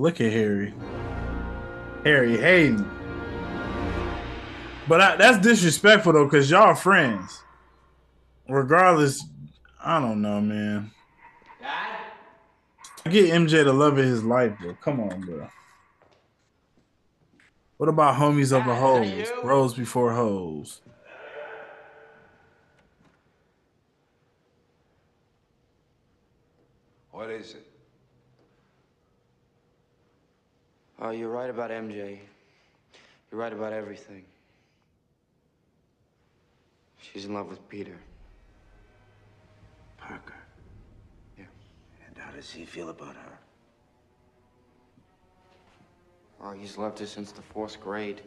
Look 0.00 0.20
at 0.20 0.32
Harry. 0.32 0.72
Harry 2.04 2.38
Hayden. 2.38 2.90
But 4.88 5.00
I, 5.00 5.16
that's 5.16 5.38
disrespectful 5.38 6.14
though, 6.14 6.28
cause 6.28 6.50
y'all 6.50 6.74
friends. 6.74 7.42
Regardless, 8.48 9.24
I 9.82 10.00
don't 10.00 10.22
know, 10.22 10.40
man. 10.40 10.90
I 11.62 13.08
get 13.10 13.30
MJ 13.30 13.64
the 13.64 13.72
love 13.72 13.98
of 13.98 14.04
his 14.04 14.24
life, 14.24 14.52
bro. 14.60 14.74
Come 14.80 15.00
on, 15.00 15.20
bro. 15.20 15.48
What 17.76 17.88
about 17.88 18.16
homies 18.16 18.52
over 18.52 18.74
hoes? 18.74 19.30
Bros 19.42 19.74
before 19.74 20.12
hoes. 20.12 20.80
What 27.10 27.30
is 27.30 27.54
it? 27.54 27.69
Oh, 31.00 31.10
you're 31.10 31.30
right 31.30 31.48
about 31.48 31.70
MJ. 31.70 32.18
You're 33.30 33.40
right 33.40 33.52
about 33.52 33.72
everything. 33.72 34.24
She's 37.00 37.24
in 37.24 37.32
love 37.32 37.48
with 37.48 37.66
Peter. 37.70 37.96
Parker. 39.96 40.34
Yeah. 41.38 41.44
And 42.06 42.18
how 42.18 42.30
does 42.32 42.50
he 42.50 42.66
feel 42.66 42.90
about 42.90 43.14
her? 43.14 43.38
Oh, 46.42 46.52
he's 46.52 46.76
loved 46.76 46.98
her 46.98 47.06
since 47.06 47.32
the 47.32 47.42
fourth 47.42 47.80
grade. 47.80 48.20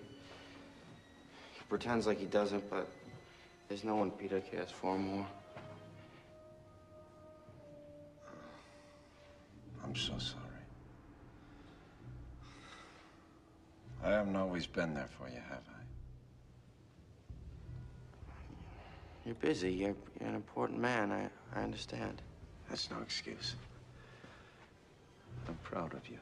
He 1.54 1.62
pretends 1.70 2.08
like 2.08 2.20
he 2.20 2.26
doesn't, 2.26 2.68
but 2.72 2.88
there's 3.68 3.84
no 3.84 3.96
one 3.96 4.10
Peter 4.12 4.40
cares 4.40 4.72
for 4.72 4.98
more. 4.98 5.28
I'm 9.84 9.96
so 9.96 10.14
sorry. 10.18 10.44
I 14.03 14.03
haven't 14.14 14.36
always 14.36 14.66
been 14.68 14.94
there 14.94 15.10
for 15.18 15.28
you, 15.30 15.40
have 15.50 15.64
I? 15.68 15.82
You're 19.26 19.36
busy. 19.36 19.72
You're, 19.72 19.96
you're 20.20 20.30
an 20.30 20.36
important 20.36 20.80
man. 20.80 21.12
I, 21.12 21.30
I 21.58 21.64
understand. 21.64 22.22
That's 22.70 22.90
no 22.92 22.98
excuse. 23.02 23.56
I'm 25.48 25.56
proud 25.64 25.94
of 25.94 26.08
you. 26.08 26.18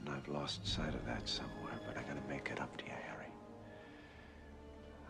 And 0.00 0.14
I've 0.14 0.28
lost 0.28 0.66
sight 0.66 0.94
of 0.94 1.04
that 1.06 1.28
somewhere, 1.28 1.74
but 1.86 1.96
I'm 1.96 2.04
gonna 2.06 2.20
make 2.28 2.50
it 2.50 2.60
up 2.60 2.76
to 2.78 2.84
you, 2.84 2.92
Harry. 3.06 3.26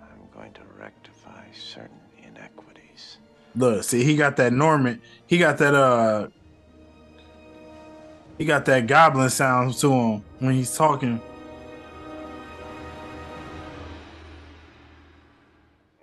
I'm 0.01 0.29
going 0.35 0.53
to 0.53 0.61
rectify 0.79 1.45
certain 1.53 2.01
inequities. 2.23 3.19
Look, 3.55 3.85
see, 3.85 4.05
he 4.05 4.17
got 4.17 4.37
that 4.37 4.53
Norman. 4.53 5.01
He 5.27 5.39
got 5.39 5.59
that 5.59 5.75
uh. 5.75 6.29
He 8.39 8.45
got 8.45 8.65
that 8.67 8.87
goblin 8.87 9.29
sound 9.31 9.75
to 9.79 9.93
him 9.93 10.23
when 10.39 10.55
he's 10.55 10.75
talking. 10.77 11.21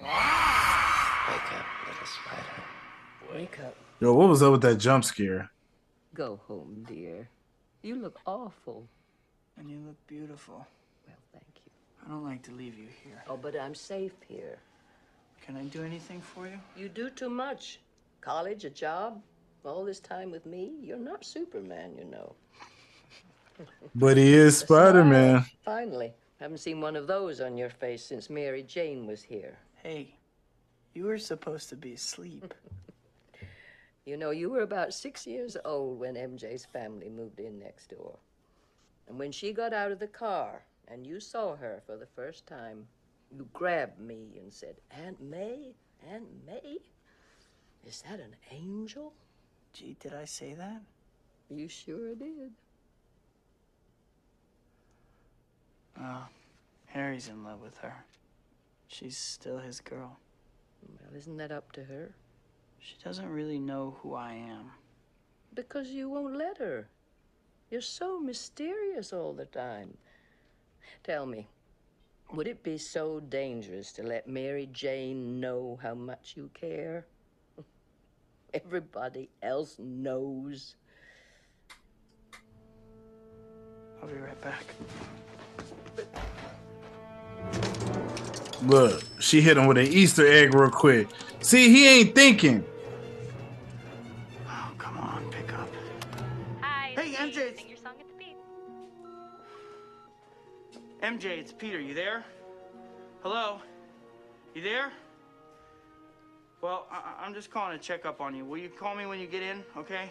Wake 0.02 0.10
up, 1.54 1.66
little 1.88 2.06
spider. 2.06 3.34
Wake 3.34 3.60
up. 3.62 3.76
Yo, 4.02 4.14
what 4.14 4.28
was 4.28 4.44
up 4.44 4.52
with 4.52 4.62
that 4.64 4.76
jump 4.76 5.06
scare? 5.06 5.50
Go 6.14 6.42
home, 6.46 6.86
dear. 6.86 7.30
You 7.82 7.96
look 7.96 8.20
awful. 8.26 8.86
And 9.58 9.70
you 9.70 9.78
look 9.88 9.96
beautiful. 10.08 10.68
Well, 11.08 11.16
thank 11.32 11.46
you. 11.56 11.72
I 12.06 12.10
don't 12.10 12.26
like 12.26 12.42
to 12.44 12.52
leave 12.52 12.78
you 12.78 12.88
here. 13.02 13.24
Oh, 13.30 13.38
but 13.38 13.58
I'm 13.58 13.74
safe 13.74 14.12
here. 14.28 14.58
Can 15.46 15.56
I 15.56 15.64
do 15.64 15.84
anything 15.84 16.20
for 16.20 16.48
you? 16.48 16.60
You 16.76 16.90
do 16.90 17.10
too 17.10 17.30
much. 17.30 17.80
College, 18.20 18.66
a 18.66 18.70
job, 18.70 19.22
all 19.66 19.84
this 19.84 20.00
time 20.00 20.32
with 20.32 20.46
me. 20.46 20.74
You're 20.82 20.98
not 20.98 21.26
Superman, 21.26 21.96
you 21.98 22.06
know. 22.06 22.36
But 23.96 24.18
he 24.18 24.34
is 24.34 24.58
Spider 24.58 25.06
Man. 25.06 25.46
Finally. 25.64 26.14
Haven't 26.40 26.58
seen 26.58 26.82
one 26.82 26.98
of 26.98 27.08
those 27.08 27.40
on 27.40 27.58
your 27.58 27.70
face 27.70 28.04
since 28.04 28.30
Mary 28.30 28.62
Jane 28.62 29.08
was 29.08 29.24
here. 29.24 29.58
Hey, 29.82 30.16
you 30.94 31.06
were 31.06 31.18
supposed 31.18 31.70
to 31.70 31.76
be 31.76 31.94
asleep. 31.94 32.54
You 34.06 34.18
know, 34.18 34.30
you 34.30 34.52
were 34.52 34.62
about 34.62 34.94
six 34.94 35.26
years 35.26 35.58
old 35.66 36.00
when 36.00 36.14
MJ's 36.14 36.64
family 36.64 37.10
moved 37.10 37.40
in 37.40 37.58
next 37.58 37.88
door. 37.90 38.20
And 39.08 39.18
when 39.18 39.32
she 39.32 39.52
got 39.52 39.74
out 39.74 39.92
of 39.92 39.98
the 39.98 40.08
car 40.08 40.64
and 40.88 41.08
you 41.08 41.20
saw 41.20 41.56
her 41.56 41.82
for 41.88 41.98
the 41.98 42.06
first 42.06 42.46
time, 42.46 42.86
you 43.36 43.48
grabbed 43.52 44.00
me 44.00 44.38
and 44.40 44.54
said, 44.54 44.76
Aunt 44.92 45.20
May? 45.20 45.74
Aunt 46.08 46.28
May? 46.46 46.78
Is 47.84 48.04
that 48.08 48.20
an 48.20 48.36
angel? 48.52 49.14
Gee, 49.76 49.98
did 50.00 50.14
I 50.14 50.24
say 50.24 50.54
that? 50.54 50.82
You 51.50 51.68
sure 51.68 52.16
did. 52.16 52.54
Well, 56.00 56.30
Harry's 56.86 57.28
in 57.28 57.44
love 57.44 57.62
with 57.62 57.78
her. 57.80 58.06
She's 58.88 59.18
still 59.18 59.58
his 59.58 59.82
girl. 59.82 60.18
Well, 60.88 61.18
isn't 61.18 61.36
that 61.36 61.52
up 61.52 61.74
to 61.74 61.84
her? 61.84 62.16
She 62.80 62.96
doesn't 63.04 63.28
really 63.28 63.60
know 63.60 63.98
who 64.02 64.14
I 64.14 64.32
am. 64.32 64.72
Because 65.54 65.90
you 65.90 66.08
won't 66.08 66.38
let 66.38 66.58
her. 66.58 66.88
You're 67.70 67.82
so 67.82 68.18
mysterious 68.18 69.12
all 69.12 69.34
the 69.34 69.46
time. 69.46 69.98
Tell 71.04 71.26
me, 71.26 71.50
would 72.34 72.48
it 72.48 72.64
be 72.64 72.78
so 72.78 73.20
dangerous 73.20 73.92
to 73.92 74.04
let 74.04 74.26
Mary 74.26 74.70
Jane 74.72 75.42
know 75.42 75.78
how 75.82 75.96
much 75.96 76.36
you 76.38 76.50
care? 76.54 77.08
Everybody 78.56 79.30
else 79.44 79.76
knows. 79.80 80.76
I'll 84.02 84.08
be 84.08 84.16
right 84.16 84.40
back. 84.40 84.64
Look, 88.64 89.04
she 89.20 89.42
hit 89.42 89.58
him 89.58 89.68
with 89.68 89.78
an 89.78 89.88
Easter 89.88 90.26
egg 90.26 90.54
real 90.54 90.70
quick. 90.70 91.10
See, 91.42 91.70
he 91.70 92.00
ain't 92.00 92.16
thinking. 92.16 92.64
Oh, 94.48 94.72
come 94.78 94.98
on, 95.00 95.30
pick 95.32 95.52
up. 95.54 95.68
Hi. 96.62 96.94
Hey, 96.96 97.12
MJ. 97.12 97.58
Sing 97.58 97.68
your 97.68 97.78
song 97.78 97.96
at 98.00 98.08
the 98.08 98.14
beat. 98.18 98.38
MJ, 101.04 101.40
it's 101.40 101.52
Peter. 101.52 101.82
You 101.82 101.94
there? 101.94 102.24
Hello? 103.22 103.60
You 104.54 104.62
there? 104.62 104.94
Well, 106.66 106.88
I- 106.90 106.96
I- 106.96 107.24
I'm 107.24 107.36
just 107.36 107.52
calling 107.52 107.78
to 107.78 107.84
check 107.84 108.08
up 108.08 108.20
on 108.20 108.36
you. 108.36 108.44
Will 108.44 108.58
you 108.58 108.70
call 108.70 108.96
me 108.96 109.06
when 109.06 109.20
you 109.20 109.28
get 109.28 109.44
in, 109.44 109.64
okay? 109.78 110.10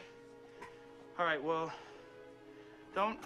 All 1.19 1.27
right, 1.27 1.43
well, 1.43 1.73
don't... 2.95 3.19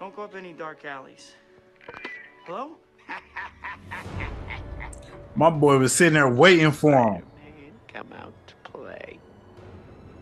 Don't 0.00 0.16
go 0.16 0.22
up 0.22 0.34
any 0.34 0.54
dark 0.54 0.86
alleys. 0.86 1.34
Hello? 2.46 2.78
My 5.36 5.50
boy 5.50 5.76
was 5.76 5.92
sitting 5.92 6.14
there 6.14 6.26
waiting 6.26 6.72
for 6.72 7.16
him. 7.16 7.22
Come 7.92 8.14
out 8.14 8.32
to 8.46 8.54
play. 8.70 9.18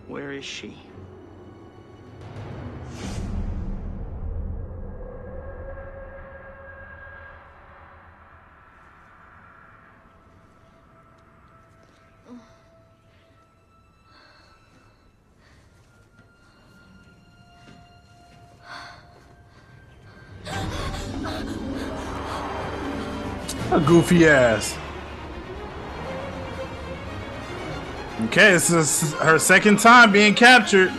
Where 0.08 0.32
is 0.32 0.44
she? 0.44 0.76
Goofy 23.86 24.26
ass. 24.26 24.76
Okay, 28.24 28.52
this 28.52 28.70
is 28.70 29.12
her 29.14 29.38
second 29.38 29.78
time 29.78 30.10
being 30.10 30.34
captured. 30.34 30.90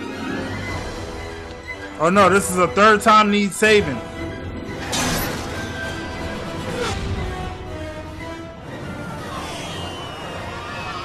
Oh 2.00 2.10
no, 2.12 2.30
this 2.30 2.50
is 2.50 2.58
a 2.58 2.68
third 2.70 3.02
time 3.02 3.30
needs 3.30 3.56
saving. 3.56 4.00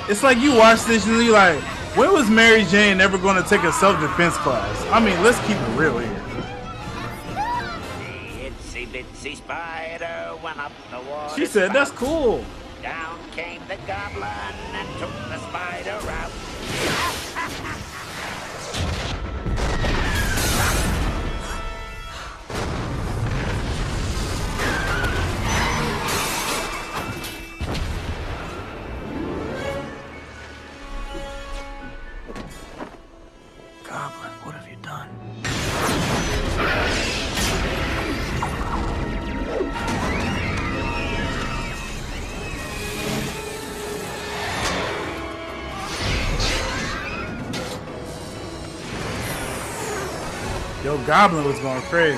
It's 0.08 0.22
like 0.22 0.38
you 0.38 0.54
watch 0.54 0.82
this 0.84 1.06
and 1.06 1.22
you're 1.22 1.32
like, 1.32 1.58
when 1.96 2.12
was 2.12 2.28
Mary 2.28 2.64
Jane 2.64 3.00
ever 3.00 3.16
going 3.16 3.42
to 3.42 3.48
take 3.48 3.62
a 3.62 3.72
self-defense 3.72 4.36
class? 4.38 4.86
I 4.90 5.00
mean, 5.00 5.20
let's 5.22 5.38
keep 5.46 5.56
it 5.56 5.78
real 5.78 5.98
here. 5.98 6.21
Spider 9.22 10.34
went 10.42 10.58
up 10.58 10.72
the 10.90 11.00
water. 11.08 11.34
She 11.36 11.46
said, 11.46 11.72
that's 11.72 11.92
cool. 11.92 12.44
Down 12.82 13.18
came 13.30 13.60
the 13.68 13.76
goblin 13.86 14.28
and 14.74 14.88
took 14.98 15.12
the 15.28 15.38
spider 15.38 15.98
out. 16.10 17.31
Goblin 51.12 51.44
was 51.44 51.58
going 51.58 51.82
crazy. 51.82 52.16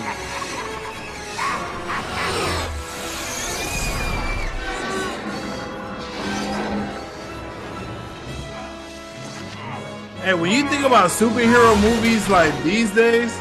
Hey, 10.23 10.35
when 10.35 10.53
you 10.53 10.69
think 10.69 10.85
about 10.85 11.11
superhero 11.11 11.75
movies 11.83 12.29
like 12.29 12.55
these 12.63 12.95
days, 12.95 13.37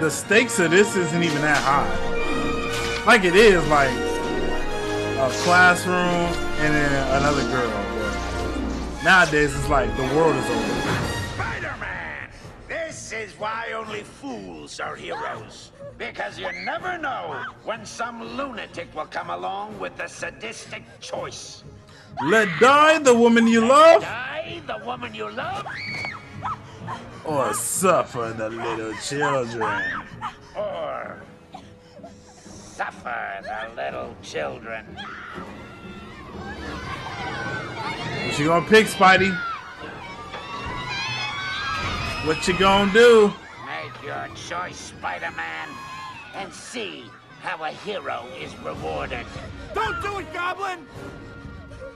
the 0.00 0.08
stakes 0.08 0.60
of 0.60 0.70
this 0.70 0.94
isn't 0.94 1.24
even 1.24 1.42
that 1.42 1.60
high. 1.60 3.04
Like 3.04 3.24
it 3.24 3.34
is 3.34 3.66
like 3.66 3.90
a 3.90 5.28
classroom 5.42 5.96
and 5.96 6.72
then 6.72 7.20
another 7.20 7.42
girl. 7.50 7.68
But 8.94 9.02
nowadays 9.02 9.56
it's 9.56 9.68
like 9.68 9.90
the 9.96 10.04
world 10.14 10.36
is 10.36 10.48
over. 10.48 11.17
Spider-Man! 13.38 13.38
This 13.38 13.38
is 13.38 13.40
why 13.40 13.72
only 13.74 14.02
fools 14.02 14.80
are 14.80 14.96
heroes. 14.96 15.72
Because 15.96 16.38
you 16.38 16.48
never 16.64 16.98
know 16.98 17.44
when 17.64 17.84
some 17.84 18.22
lunatic 18.36 18.94
will 18.94 19.06
come 19.06 19.30
along 19.30 19.78
with 19.78 19.98
a 20.00 20.08
sadistic 20.08 20.82
choice. 21.00 21.64
Let 22.24 22.48
die 22.60 22.98
the 22.98 23.14
woman 23.14 23.46
you 23.46 23.60
love, 23.60 24.02
Die 24.02 24.60
the 24.66 24.84
woman 24.84 25.14
you 25.14 25.30
love, 25.30 25.66
or 27.24 27.54
suffer 27.54 28.34
the 28.36 28.50
little 28.50 28.92
children. 28.94 29.82
or 30.56 31.22
suffer 32.34 33.40
the 33.42 33.74
little 33.76 34.16
children. 34.22 34.84
What 38.26 38.38
you 38.38 38.46
gonna 38.46 38.66
pick, 38.66 38.86
Spidey? 38.86 39.36
What 42.24 42.46
you 42.46 42.58
gonna 42.58 42.92
do? 42.92 43.32
Make 43.64 44.02
your 44.02 44.28
choice, 44.34 44.76
Spider-Man, 44.76 45.68
and 46.34 46.52
see 46.52 47.04
how 47.42 47.64
a 47.64 47.70
hero 47.70 48.26
is 48.38 48.54
rewarded. 48.58 49.24
Don't 49.72 50.02
do 50.02 50.18
it, 50.18 50.32
Goblin! 50.34 50.86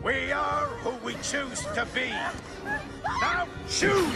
We 0.02 0.32
are 0.32 0.66
who 0.66 1.04
we 1.04 1.14
choose 1.22 1.60
to 1.74 1.86
be. 1.92 2.10
Now 3.20 3.46
choose! 3.68 4.12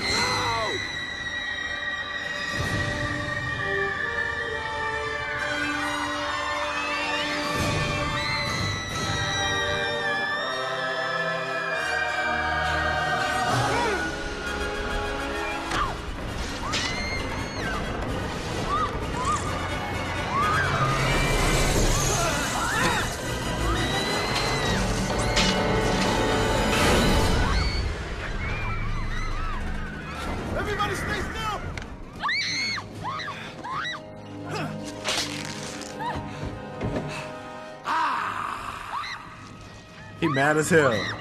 Mad 40.46 40.58
as 40.58 40.70
hell. 40.70 41.15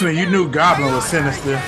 This 0.00 0.16
you 0.16 0.30
knew 0.30 0.48
Goblin 0.48 0.94
was 0.94 1.04
sinister. 1.04 1.60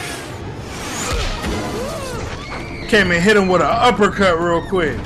Came 2.89 3.11
and 3.11 3.23
hit 3.23 3.37
him 3.37 3.47
with 3.47 3.61
an 3.61 3.69
uppercut 3.69 4.39
real 4.41 4.67
quick. 4.69 4.97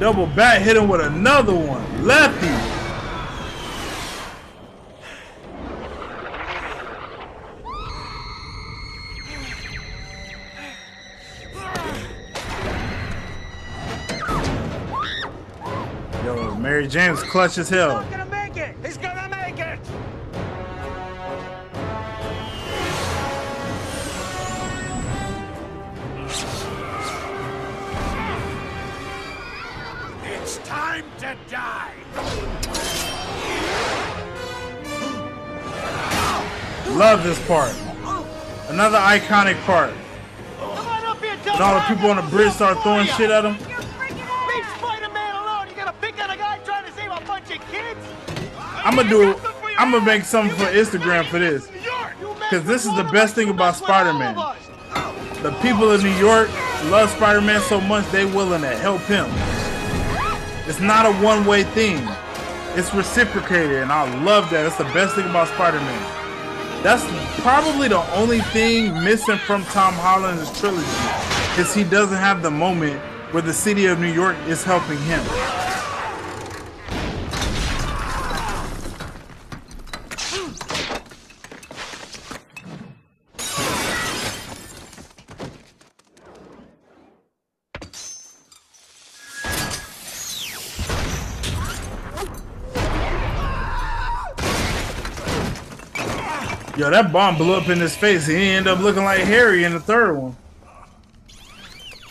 Double 0.00 0.26
back 0.26 0.62
hit 0.62 0.76
him 0.76 0.88
with 0.88 1.02
another 1.02 1.54
one. 1.54 2.04
Lefty. 2.04 2.73
James 16.86 17.22
clutch 17.22 17.56
as 17.58 17.68
hell. 17.68 18.04
gonna 18.10 18.26
make 18.26 18.56
it! 18.56 18.74
He's 18.84 18.98
gonna 18.98 19.28
make 19.30 19.58
it! 19.58 19.78
It's 30.24 30.58
time 30.58 31.04
to 31.20 31.36
die! 31.48 31.94
Love 36.90 37.24
this 37.24 37.44
part. 37.46 37.74
Another 38.68 38.98
iconic 38.98 39.58
part. 39.64 39.90
When 39.90 41.62
all 41.62 41.74
the 41.74 41.80
people 41.86 42.10
on 42.10 42.16
the 42.16 42.22
bridge 42.30 42.52
start 42.52 42.82
throwing 42.82 43.06
shit 43.06 43.30
at 43.30 43.44
him. 43.44 43.56
I'm 48.84 48.96
gonna 48.96 49.08
do. 49.08 49.34
I'm 49.78 49.90
gonna 49.90 50.04
make 50.04 50.24
something 50.24 50.56
for 50.56 50.66
Instagram 50.66 51.24
for 51.26 51.38
this, 51.38 51.68
because 52.38 52.64
this 52.64 52.84
is 52.86 52.94
the 52.96 53.04
best 53.12 53.34
thing 53.34 53.48
about 53.48 53.76
Spider-Man. 53.76 54.36
The 55.42 55.52
people 55.62 55.90
in 55.92 56.02
New 56.02 56.16
York 56.16 56.48
love 56.90 57.10
Spider-Man 57.10 57.60
so 57.62 57.80
much 57.80 58.08
they 58.12 58.24
willing 58.24 58.60
to 58.60 58.76
help 58.76 59.00
him. 59.02 59.26
It's 60.68 60.80
not 60.80 61.06
a 61.06 61.12
one-way 61.24 61.64
thing. 61.64 62.06
It's 62.76 62.94
reciprocated, 62.94 63.82
and 63.82 63.90
I 63.90 64.04
love 64.22 64.50
that. 64.50 64.66
It's 64.66 64.76
the 64.76 64.84
best 64.84 65.14
thing 65.14 65.28
about 65.28 65.48
Spider-Man. 65.48 66.82
That's 66.82 67.04
probably 67.40 67.88
the 67.88 68.02
only 68.14 68.40
thing 68.40 68.92
missing 69.02 69.38
from 69.38 69.64
Tom 69.64 69.94
Holland's 69.94 70.50
trilogy, 70.60 70.86
is 71.60 71.74
he 71.74 71.84
doesn't 71.84 72.18
have 72.18 72.42
the 72.42 72.50
moment 72.50 73.00
where 73.32 73.42
the 73.42 73.52
city 73.52 73.86
of 73.86 73.98
New 73.98 74.12
York 74.12 74.36
is 74.46 74.62
helping 74.62 74.98
him. 74.98 75.22
Yo, 96.84 96.90
that 96.90 97.10
bomb 97.10 97.38
blew 97.38 97.54
up 97.54 97.70
in 97.70 97.80
his 97.80 97.96
face. 97.96 98.26
He 98.26 98.50
ended 98.50 98.70
up 98.70 98.78
looking 98.78 99.04
like 99.04 99.20
Harry 99.20 99.64
in 99.64 99.72
the 99.72 99.80
third 99.80 100.18
one. 100.18 100.36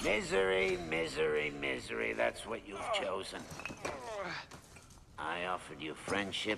Misery, 0.04 0.80
misery, 0.90 1.54
misery. 1.62 2.14
That's 2.14 2.48
what 2.48 2.68
you've 2.68 2.82
chosen. 2.92 3.40
I 5.20 5.46
offered 5.46 5.80
you 5.80 5.94
friendship, 5.94 6.58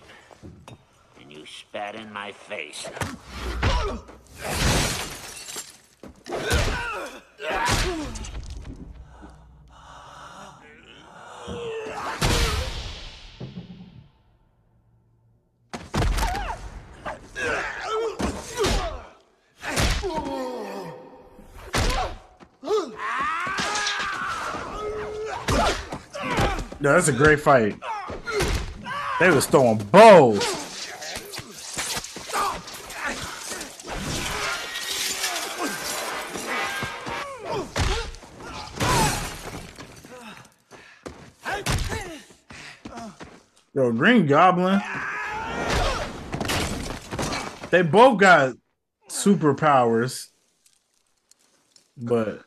and 1.19 1.29
you 1.29 1.45
spat 1.45 1.95
in 1.95 2.13
my 2.13 2.31
face. 2.31 2.87
Yo, 26.84 26.84
that's 26.95 27.09
a 27.09 27.11
great 27.11 27.41
fight. 27.41 27.77
They 29.19 29.29
was 29.29 29.45
throwing 29.47 29.79
bows. 29.79 30.41
Yo, 43.73 43.91
Green 43.91 44.25
Goblin. 44.25 44.79
They 47.71 47.81
both 47.81 48.21
got 48.21 48.55
superpowers, 49.09 50.29
but 51.97 52.43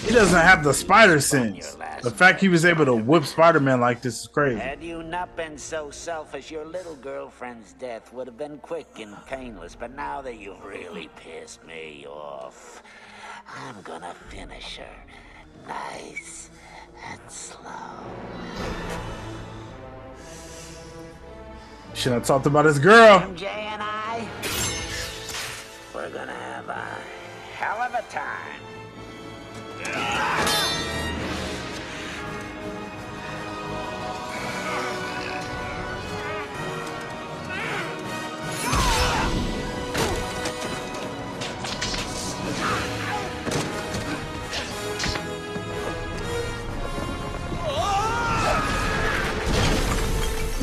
he 0.00 0.14
doesn't 0.14 0.40
have 0.40 0.64
the 0.64 0.72
spider 0.72 1.20
sense. 1.20 1.76
The 2.06 2.12
fact 2.12 2.40
he 2.40 2.48
was 2.48 2.64
able 2.64 2.84
to 2.84 2.94
whip 2.94 3.24
Spider-Man 3.24 3.80
like 3.80 4.00
this 4.00 4.20
is 4.20 4.28
crazy. 4.28 4.60
Had 4.60 4.80
you 4.80 5.02
not 5.02 5.34
been 5.34 5.58
so 5.58 5.90
selfish, 5.90 6.52
your 6.52 6.64
little 6.64 6.94
girlfriend's 6.94 7.72
death 7.72 8.12
would 8.12 8.28
have 8.28 8.38
been 8.38 8.58
quick 8.58 8.86
and 9.00 9.16
painless. 9.26 9.74
But 9.74 9.90
now 9.90 10.22
that 10.22 10.38
you've 10.38 10.64
really 10.64 11.10
pissed 11.16 11.66
me 11.66 12.06
off, 12.08 12.80
I'm 13.56 13.82
gonna 13.82 14.14
finish 14.28 14.76
her 14.76 15.66
nice 15.66 16.48
and 17.10 17.20
slow. 17.28 17.60
Should 21.94 22.12
have 22.12 22.24
talked 22.24 22.46
about 22.46 22.66
his 22.66 22.78
girl. 22.78 23.18
MJ 23.18 23.46
and 23.46 23.82
I, 23.82 24.28
we're 25.92 26.10
gonna 26.10 26.30
have 26.30 26.68
a 26.68 26.86
hell 27.56 27.82
of 27.82 27.94
a 27.94 28.02
time. 28.12 28.62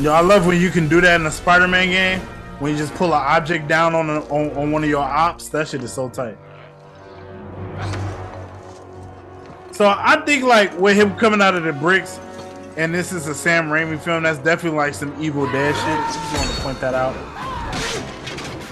Yo, 0.04 0.12
I 0.12 0.20
love 0.20 0.46
when 0.46 0.60
you 0.60 0.68
can 0.68 0.86
do 0.86 1.00
that 1.00 1.18
in 1.18 1.26
a 1.26 1.30
Spider-Man 1.30 1.88
game. 1.88 2.20
When 2.58 2.72
you 2.72 2.76
just 2.76 2.94
pull 2.96 3.14
an 3.14 3.22
object 3.22 3.66
down 3.68 3.94
on, 3.94 4.10
a, 4.10 4.20
on 4.26 4.54
on 4.54 4.70
one 4.70 4.84
of 4.84 4.90
your 4.90 5.02
ops, 5.02 5.48
that 5.48 5.66
shit 5.66 5.82
is 5.82 5.94
so 5.94 6.10
tight. 6.10 6.36
So 9.72 9.88
I 9.88 10.22
think 10.26 10.44
like 10.44 10.78
with 10.78 10.98
him 10.98 11.16
coming 11.16 11.40
out 11.40 11.54
of 11.54 11.62
the 11.62 11.72
bricks, 11.72 12.20
and 12.76 12.94
this 12.94 13.12
is 13.14 13.28
a 13.28 13.34
Sam 13.34 13.68
Raimi 13.68 13.98
film, 13.98 14.24
that's 14.24 14.38
definitely 14.40 14.76
like 14.76 14.92
some 14.92 15.16
Evil 15.22 15.50
Dead 15.50 15.74
shit. 15.74 16.14
Just 16.14 16.36
want 16.36 16.54
to 16.54 16.60
point 16.60 16.80
that 16.82 16.92
out. 16.92 17.14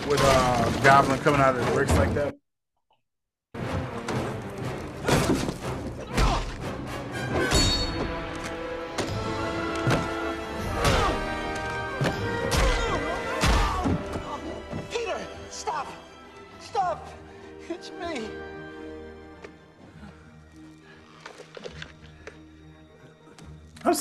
With 0.07 0.20
uh, 0.22 0.83
Goblin 0.83 1.18
coming 1.20 1.41
out 1.41 1.57
of 1.57 1.64
the 1.64 1.72
bricks 1.72 1.97
like 1.97 2.12
that. 2.12 2.41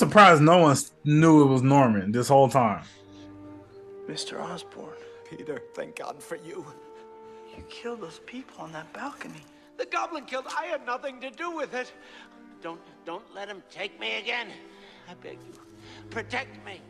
Surprised 0.02 0.42
no 0.42 0.58
one 0.58 0.76
knew 1.04 1.42
it 1.42 1.46
was 1.46 1.62
Norman 1.62 2.10
this 2.10 2.26
whole 2.26 2.48
time. 2.48 2.82
Mr. 4.08 4.42
Osborn. 4.42 4.96
Peter, 5.30 5.62
thank 5.74 5.94
God 5.94 6.20
for 6.20 6.34
you. 6.34 6.66
you 7.56 7.62
killed 7.68 8.00
those 8.00 8.18
people 8.26 8.56
on 8.58 8.72
that 8.72 8.92
balcony. 8.92 9.44
The 9.78 9.86
goblin 9.86 10.24
killed. 10.24 10.46
I 10.58 10.64
had 10.64 10.84
nothing 10.84 11.20
to 11.20 11.30
do 11.30 11.52
with 11.52 11.72
it. 11.74 11.92
Don't, 12.62 12.80
don't 13.04 13.22
let 13.32 13.46
him 13.46 13.62
take 13.70 14.00
me 14.00 14.18
again. 14.18 14.48
I 15.08 15.14
beg 15.14 15.38
you. 15.46 15.60
Protect 16.10 16.66
me. 16.66 16.80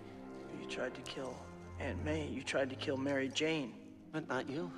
You 0.58 0.66
tried 0.66 0.94
to 0.94 1.02
kill 1.02 1.36
Aunt 1.80 2.02
May. 2.06 2.26
You 2.28 2.42
tried 2.42 2.70
to 2.70 2.76
kill 2.76 2.96
Mary 2.96 3.28
Jane. 3.28 3.74
But 4.10 4.26
not 4.26 4.48
you. 4.48 4.72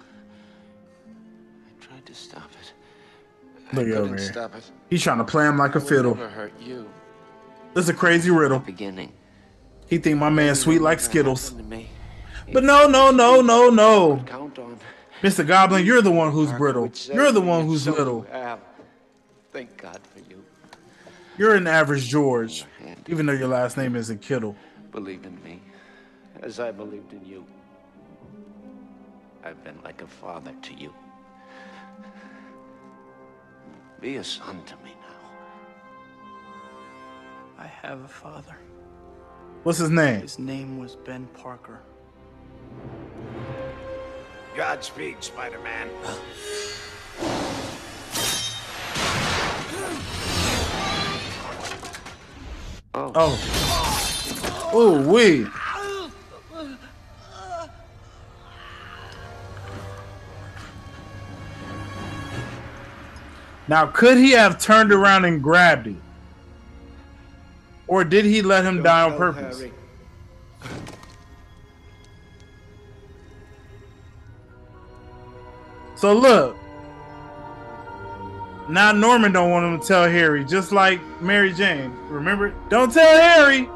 I 1.06 1.84
tried 1.84 2.04
to 2.04 2.14
stop 2.14 2.50
it. 2.60 3.76
Look 3.76 3.86
I 3.86 3.90
over 3.92 4.08
couldn't 4.08 4.18
here. 4.18 4.32
stop 4.32 4.56
it. 4.56 4.68
He's 4.90 5.04
trying 5.04 5.18
to 5.18 5.24
play 5.24 5.46
him 5.46 5.56
like 5.56 5.76
a 5.76 5.80
I 5.80 5.84
fiddle. 5.84 6.16
Never 6.16 6.28
hurt 6.28 6.52
you. 6.60 6.90
This 7.74 7.84
is 7.84 7.88
a 7.90 7.94
crazy 7.94 8.30
riddle. 8.30 8.60
Beginning. 8.60 9.12
He 9.88 9.98
think 9.98 10.18
my 10.18 10.30
man 10.30 10.54
sweet 10.54 10.80
like 10.80 11.00
Skittles. 11.00 11.50
But 12.52 12.64
no, 12.64 12.86
no, 12.86 13.10
no, 13.10 13.40
no, 13.40 13.70
no. 13.70 14.22
Count 14.26 14.58
on. 14.58 14.78
Mr. 15.22 15.46
Goblin, 15.46 15.84
you're 15.84 16.02
the 16.02 16.10
one 16.10 16.30
who's 16.32 16.52
brittle. 16.52 16.90
You're 17.12 17.32
the 17.32 17.40
one 17.40 17.66
who's 17.66 17.86
little. 17.86 18.26
Thank 19.52 19.76
God 19.76 20.00
for 20.12 20.20
you. 20.30 20.44
You're 21.36 21.54
an 21.54 21.66
average 21.66 22.06
George, 22.08 22.64
even 23.08 23.26
though 23.26 23.32
your 23.32 23.48
last 23.48 23.76
name 23.76 23.96
isn't 23.96 24.20
Kittle. 24.22 24.54
Believe 24.92 25.24
in 25.24 25.42
me, 25.42 25.60
as 26.42 26.60
I 26.60 26.70
believed 26.70 27.12
in 27.12 27.24
you. 27.24 27.44
I've 29.42 29.62
been 29.64 29.78
like 29.82 30.00
a 30.00 30.06
father 30.06 30.52
to 30.62 30.74
you. 30.74 30.94
Be 34.00 34.16
a 34.16 34.24
son 34.24 34.62
to 34.64 34.76
me. 34.84 34.92
I 37.64 37.86
have 37.86 38.00
a 38.02 38.08
father. 38.08 38.58
What's 39.62 39.78
his 39.78 39.88
name? 39.88 40.20
His 40.20 40.38
name 40.38 40.78
was 40.78 40.96
Ben 40.96 41.26
Parker. 41.28 41.80
Godspeed, 44.54 45.24
Spider-Man. 45.24 45.88
Oh. 52.94 54.70
Oh, 54.74 55.10
wee. 55.10 55.46
Now, 63.66 63.86
could 63.86 64.18
he 64.18 64.32
have 64.32 64.58
turned 64.58 64.92
around 64.92 65.24
and 65.24 65.42
grabbed 65.42 65.86
it? 65.86 65.96
Or 67.94 68.02
did 68.02 68.24
he 68.24 68.42
let 68.42 68.64
him 68.64 68.82
die 68.82 69.02
on 69.02 69.16
purpose? 69.16 69.62
So 75.94 76.12
look. 76.12 76.56
Now 78.68 78.90
Norman 78.90 79.30
don't 79.30 79.48
want 79.52 79.64
him 79.64 79.80
to 79.80 79.86
tell 79.86 80.10
Harry, 80.10 80.44
just 80.44 80.72
like 80.72 81.00
Mary 81.22 81.52
Jane. 81.52 81.96
Remember? 82.08 82.52
Don't 82.68 82.92
tell 82.92 83.16
Harry. 83.16 83.68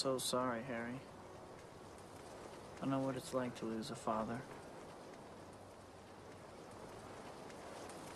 So 0.00 0.16
sorry, 0.16 0.62
Harry. 0.66 0.98
I 2.82 2.86
know 2.86 3.00
what 3.00 3.16
it's 3.16 3.34
like 3.34 3.54
to 3.56 3.66
lose 3.66 3.90
a 3.90 3.94
father. 3.94 4.40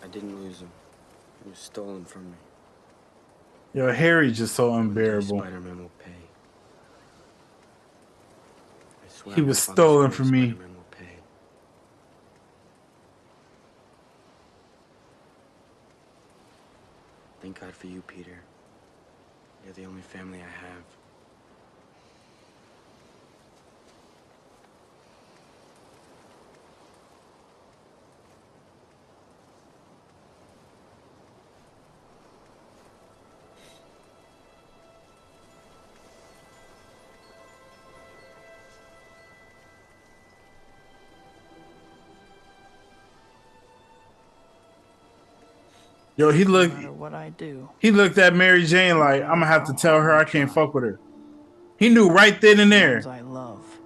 I 0.03 0.07
didn't 0.07 0.35
lose 0.41 0.61
him. 0.61 0.71
He 1.43 1.49
was 1.51 1.59
stolen 1.59 2.03
from 2.03 2.31
me. 2.31 2.37
Yo, 3.75 3.93
Harry's 3.93 4.35
just 4.35 4.55
so 4.55 4.73
unbearable. 4.73 5.37
Spider-Man 5.37 5.77
will 5.77 5.91
pay. 6.03 6.11
I 9.05 9.09
swear 9.09 9.35
He 9.35 9.41
was 9.43 9.59
stolen 9.59 10.09
from 10.09 10.31
me. 10.31 10.53
Will 10.53 10.85
pay. 10.89 11.05
Thank 17.43 17.59
God 17.59 17.75
for 17.75 17.85
you, 17.85 18.01
Peter. 18.07 18.39
You're 19.63 19.73
the 19.73 19.85
only 19.85 20.01
family 20.01 20.39
I 20.39 20.65
have. 20.65 21.04
Yo, 46.17 46.31
he 46.31 46.45
looked. 46.45 46.77
No 46.79 46.93
what 46.93 47.13
I 47.13 47.29
do, 47.29 47.69
He 47.79 47.91
looked 47.91 48.17
at 48.17 48.33
Mary 48.33 48.65
Jane 48.65 48.99
like, 48.99 49.21
I'm 49.21 49.39
gonna 49.39 49.47
have 49.47 49.65
to 49.67 49.73
tell 49.73 49.99
her 49.99 50.15
I 50.15 50.23
can't 50.23 50.51
fuck 50.51 50.73
with 50.73 50.83
her. 50.83 50.99
He 51.77 51.89
knew 51.89 52.09
right 52.09 52.39
then 52.39 52.59
and 52.59 52.71
there. 52.71 52.95
ones 52.95 53.07
I 53.07 53.21
love 53.21 53.79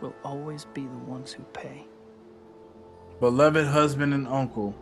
will 0.00 0.14
always 0.24 0.64
be 0.66 0.82
the 0.82 0.98
ones 1.06 1.32
who 1.32 1.42
pay. 1.52 1.86
Beloved 3.20 3.66
husband 3.66 4.12
and 4.12 4.26
uncle. 4.28 4.74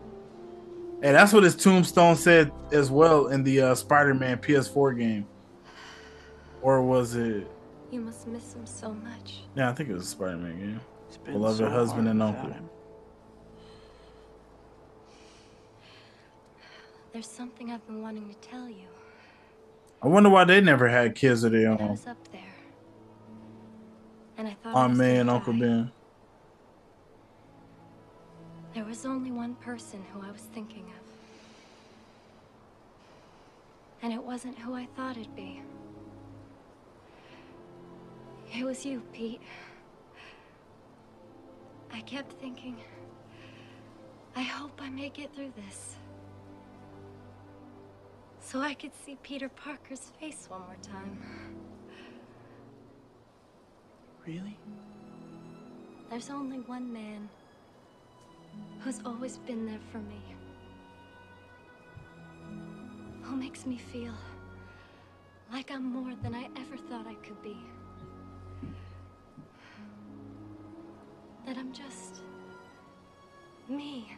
And 1.03 1.15
that's 1.15 1.33
what 1.33 1.43
his 1.43 1.55
tombstone 1.55 2.17
said 2.17 2.51
as 2.73 2.91
well 2.91 3.27
in 3.29 3.45
the 3.45 3.61
uh, 3.61 3.75
Spider-Man 3.75 4.39
PS4 4.39 4.99
game. 4.99 5.27
Or 6.62 6.83
was 6.83 7.15
it? 7.15 7.47
You 7.91 8.01
must 8.01 8.27
miss 8.27 8.55
him 8.55 8.67
so 8.67 8.93
much. 8.95 9.43
Yeah, 9.55 9.69
I 9.69 9.75
think 9.75 9.91
it 9.91 9.93
was 9.93 10.05
a 10.05 10.09
Spider-Man 10.09 10.59
game. 10.59 10.81
Beloved 11.25 11.59
so 11.59 11.69
husband 11.69 12.09
and 12.09 12.23
uncle. 12.23 12.51
him. 12.51 12.69
There's 17.15 17.31
something 17.31 17.71
I've 17.71 17.87
been 17.87 18.03
wanting 18.03 18.29
to 18.29 18.35
tell 18.41 18.69
you. 18.69 18.89
I 20.03 20.09
wonder 20.09 20.29
why 20.29 20.43
they 20.43 20.61
never 20.61 20.89
had 20.89 21.15
kids 21.15 21.45
of 21.45 21.53
their 21.53 21.71
own. 21.71 21.81
I 21.81 21.91
was 21.93 22.09
up 22.09 22.17
there. 22.33 22.43
And 24.37 24.49
I 24.49 24.57
thought 24.61 24.75
I 24.75 24.87
was 24.89 24.99
May 24.99 25.19
and 25.19 25.31
Uncle 25.31 25.53
die. 25.53 25.61
Ben. 25.61 25.93
There 28.75 28.85
was 28.85 29.07
only 29.07 29.31
one 29.31 29.55
person 29.55 30.05
who 30.12 30.27
I 30.27 30.33
was 30.33 30.41
thinking 30.53 30.83
of. 30.87 31.05
And 34.03 34.12
it 34.12 34.21
wasn't 34.21 34.59
who 34.59 34.75
I 34.75 34.89
thought 34.97 35.17
it'd 35.17 35.37
be. 35.37 35.62
It 38.53 38.65
was 38.65 38.85
you, 38.85 39.05
Pete. 39.12 39.41
I 41.93 42.01
kept 42.01 42.33
thinking, 42.41 42.77
I 44.35 44.43
hope 44.43 44.81
I 44.83 44.91
make 44.91 45.21
it 45.21 45.33
through 45.33 45.53
this. 45.69 45.95
So 48.45 48.61
I 48.61 48.74
could 48.74 48.92
see 49.05 49.16
Peter 49.22 49.49
Parker's 49.49 50.12
face 50.20 50.47
one 50.49 50.61
more 50.61 50.76
time. 50.82 51.18
Really? 54.26 54.57
There's 56.11 56.30
only 56.30 56.59
one 56.61 56.92
man 56.92 57.28
who's 58.80 59.01
always 59.05 59.38
been 59.38 59.66
there 59.66 59.80
for 59.90 59.99
me. 59.99 60.22
Who 63.22 63.34
makes 63.34 63.64
me 63.64 63.78
feel 63.78 64.14
like 65.51 65.70
I'm 65.70 65.84
more 65.84 66.14
than 66.22 66.34
I 66.34 66.49
ever 66.57 66.76
thought 66.76 67.07
I 67.07 67.14
could 67.26 67.42
be. 67.42 67.57
That 71.47 71.57
I'm 71.57 71.72
just 71.72 72.20
me. 73.68 74.12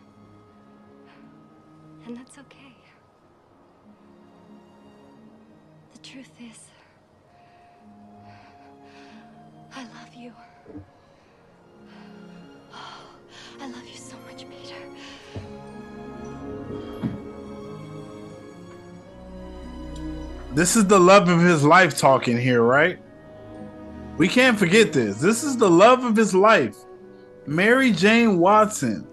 And 2.05 2.17
that's 2.17 2.39
okay. 2.39 2.76
Truth 6.17 6.31
is, 6.41 6.59
I 9.75 9.83
love 9.83 10.15
you. 10.15 10.33
Oh, 12.73 13.05
I 13.61 13.67
love 13.69 13.87
you 13.87 13.99
so 13.99 14.17
much, 14.25 14.47
Peter. 14.49 14.77
This 20.55 20.75
is 20.75 20.87
the 20.87 20.99
love 20.99 21.29
of 21.29 21.41
his 21.41 21.63
life 21.63 21.99
talking 21.99 22.39
here, 22.39 22.63
right? 22.63 22.99
We 24.17 24.27
can't 24.27 24.59
forget 24.59 24.95
this. 24.95 25.21
This 25.21 25.45
is 25.45 25.59
the 25.59 25.69
love 25.69 26.03
of 26.03 26.17
his 26.17 26.35
life. 26.35 26.79
Mary 27.47 27.93
Jane 27.93 28.39
Watson. 28.39 29.07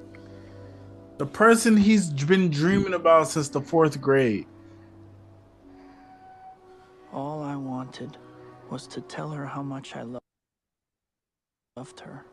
The 1.18 1.26
person 1.26 1.76
he's 1.76 2.12
been 2.12 2.50
dreaming 2.50 2.94
about 2.94 3.28
since 3.28 3.50
the 3.50 3.60
fourth 3.60 4.00
grade. 4.00 4.48
Wanted 7.84 8.18
was 8.70 8.88
to 8.88 9.02
tell 9.02 9.30
her 9.30 9.46
how 9.46 9.62
much 9.62 9.94
I 9.94 10.04
lo- 10.04 10.20
loved 11.76 12.00
her. 12.00 12.24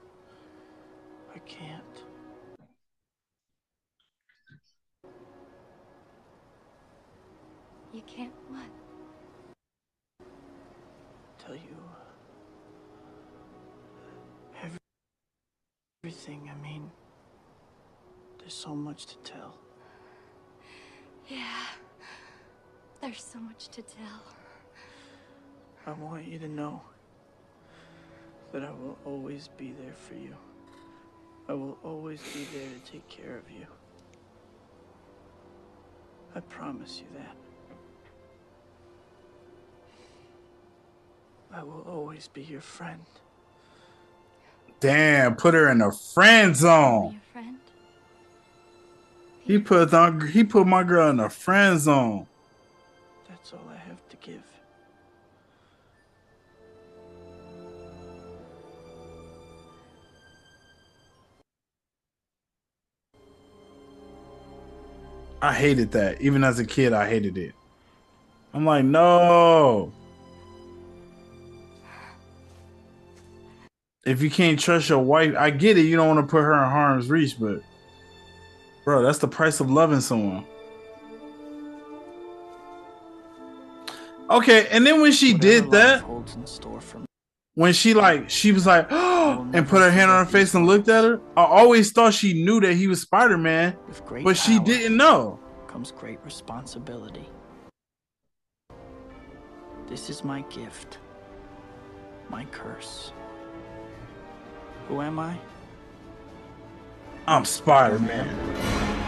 I 1.34 1.38
can't. 1.40 2.04
You 7.92 8.02
can't 8.06 8.32
what? 8.48 8.70
Tell 11.40 11.56
you 11.56 11.76
every- 14.62 14.78
everything. 16.04 16.48
I 16.48 16.54
mean, 16.62 16.92
there's 18.38 18.54
so 18.54 18.76
much 18.76 19.06
to 19.06 19.16
tell. 19.18 19.58
Yeah. 21.26 21.66
There's 23.00 23.24
so 23.24 23.40
much 23.40 23.66
to 23.70 23.82
tell. 23.82 24.39
I 25.90 25.92
want 25.94 26.24
you 26.24 26.38
to 26.38 26.46
know 26.46 26.82
that 28.52 28.62
I 28.62 28.70
will 28.70 28.96
always 29.04 29.48
be 29.56 29.74
there 29.82 29.92
for 29.92 30.14
you. 30.14 30.36
I 31.48 31.54
will 31.54 31.76
always 31.82 32.22
be 32.32 32.46
there 32.56 32.68
to 32.68 32.92
take 32.92 33.08
care 33.08 33.36
of 33.36 33.50
you. 33.50 33.66
I 36.36 36.40
promise 36.40 37.02
you 37.02 37.18
that. 37.18 37.34
I 41.52 41.64
will 41.64 41.84
always 41.88 42.28
be 42.28 42.42
your 42.42 42.60
friend. 42.60 43.04
Damn, 44.78 45.34
put 45.34 45.54
her 45.54 45.68
in 45.68 45.82
a 45.82 45.90
friend 45.90 46.54
zone. 46.54 47.20
Friend? 47.32 47.58
He 49.40 49.58
put 49.58 49.92
on, 49.92 50.28
he 50.28 50.44
put 50.44 50.68
my 50.68 50.84
girl 50.84 51.10
in 51.10 51.18
a 51.18 51.28
friend 51.28 51.80
zone. 51.80 52.28
That's 53.28 53.52
all 53.52 53.68
I 53.68 53.79
I 65.42 65.52
hated 65.54 65.92
that. 65.92 66.20
Even 66.20 66.44
as 66.44 66.58
a 66.58 66.64
kid, 66.64 66.92
I 66.92 67.08
hated 67.08 67.38
it. 67.38 67.54
I'm 68.52 68.64
like, 68.64 68.84
no. 68.84 69.92
If 74.04 74.22
you 74.22 74.30
can't 74.30 74.58
trust 74.58 74.88
your 74.88 74.98
wife, 74.98 75.34
I 75.36 75.50
get 75.50 75.78
it. 75.78 75.82
You 75.82 75.96
don't 75.96 76.08
want 76.14 76.26
to 76.26 76.30
put 76.30 76.42
her 76.42 76.52
in 76.52 76.58
harm's 76.70 77.08
reach, 77.08 77.38
but 77.38 77.62
bro, 78.84 79.02
that's 79.02 79.18
the 79.18 79.28
price 79.28 79.60
of 79.60 79.70
loving 79.70 80.00
someone. 80.00 80.44
Okay, 84.30 84.68
and 84.70 84.86
then 84.86 85.00
when 85.00 85.12
she 85.12 85.32
Whatever 85.32 85.50
did 85.62 85.70
that, 85.72 86.04
in 86.04 86.46
store 86.46 86.80
for 86.80 86.98
me. 87.00 87.06
when 87.54 87.72
she 87.72 87.94
like 87.94 88.30
she 88.30 88.52
was 88.52 88.64
like 88.66 88.90
and 89.52 89.68
put 89.68 89.80
her 89.80 89.90
hand 89.90 90.10
on 90.10 90.24
her 90.24 90.30
face 90.30 90.54
and 90.54 90.66
looked 90.66 90.88
at 90.88 91.04
her, 91.04 91.20
I 91.36 91.44
always 91.44 91.92
thought 91.92 92.14
she 92.14 92.32
knew 92.44 92.60
that 92.60 92.74
he 92.74 92.86
was 92.86 93.02
Spider 93.02 93.38
Man, 93.38 93.76
but 94.22 94.36
she 94.36 94.58
didn't 94.58 94.96
know. 94.96 95.38
comes 95.66 95.92
great 95.92 96.18
responsibility. 96.24 97.28
This 99.88 100.08
is 100.08 100.22
my 100.24 100.42
gift. 100.42 100.98
My 102.28 102.44
curse. 102.46 103.12
Who 104.88 105.00
am 105.00 105.18
I? 105.18 105.36
I'm 107.26 107.44
Spider 107.44 107.98
Man. 107.98 108.99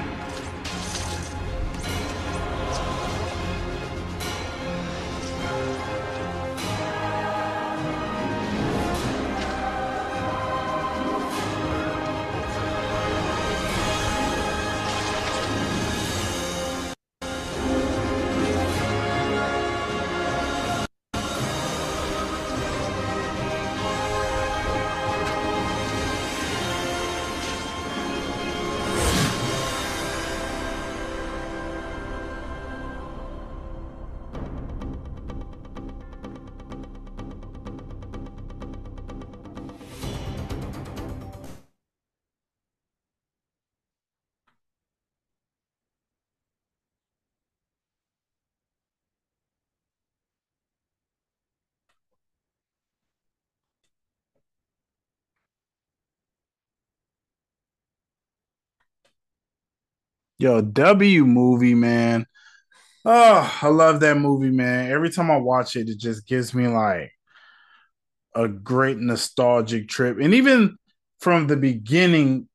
Yo, 60.42 60.60
W 60.60 61.24
movie, 61.24 61.76
man. 61.76 62.26
Oh, 63.04 63.58
I 63.62 63.68
love 63.68 64.00
that 64.00 64.16
movie, 64.16 64.50
man. 64.50 64.90
Every 64.90 65.08
time 65.08 65.30
I 65.30 65.36
watch 65.36 65.76
it, 65.76 65.88
it 65.88 65.98
just 65.98 66.26
gives 66.26 66.52
me 66.52 66.66
like 66.66 67.12
a 68.34 68.48
great 68.48 68.98
nostalgic 68.98 69.88
trip. 69.88 70.18
And 70.20 70.34
even 70.34 70.78
from 71.20 71.46
the 71.46 71.56
beginning 71.56 72.48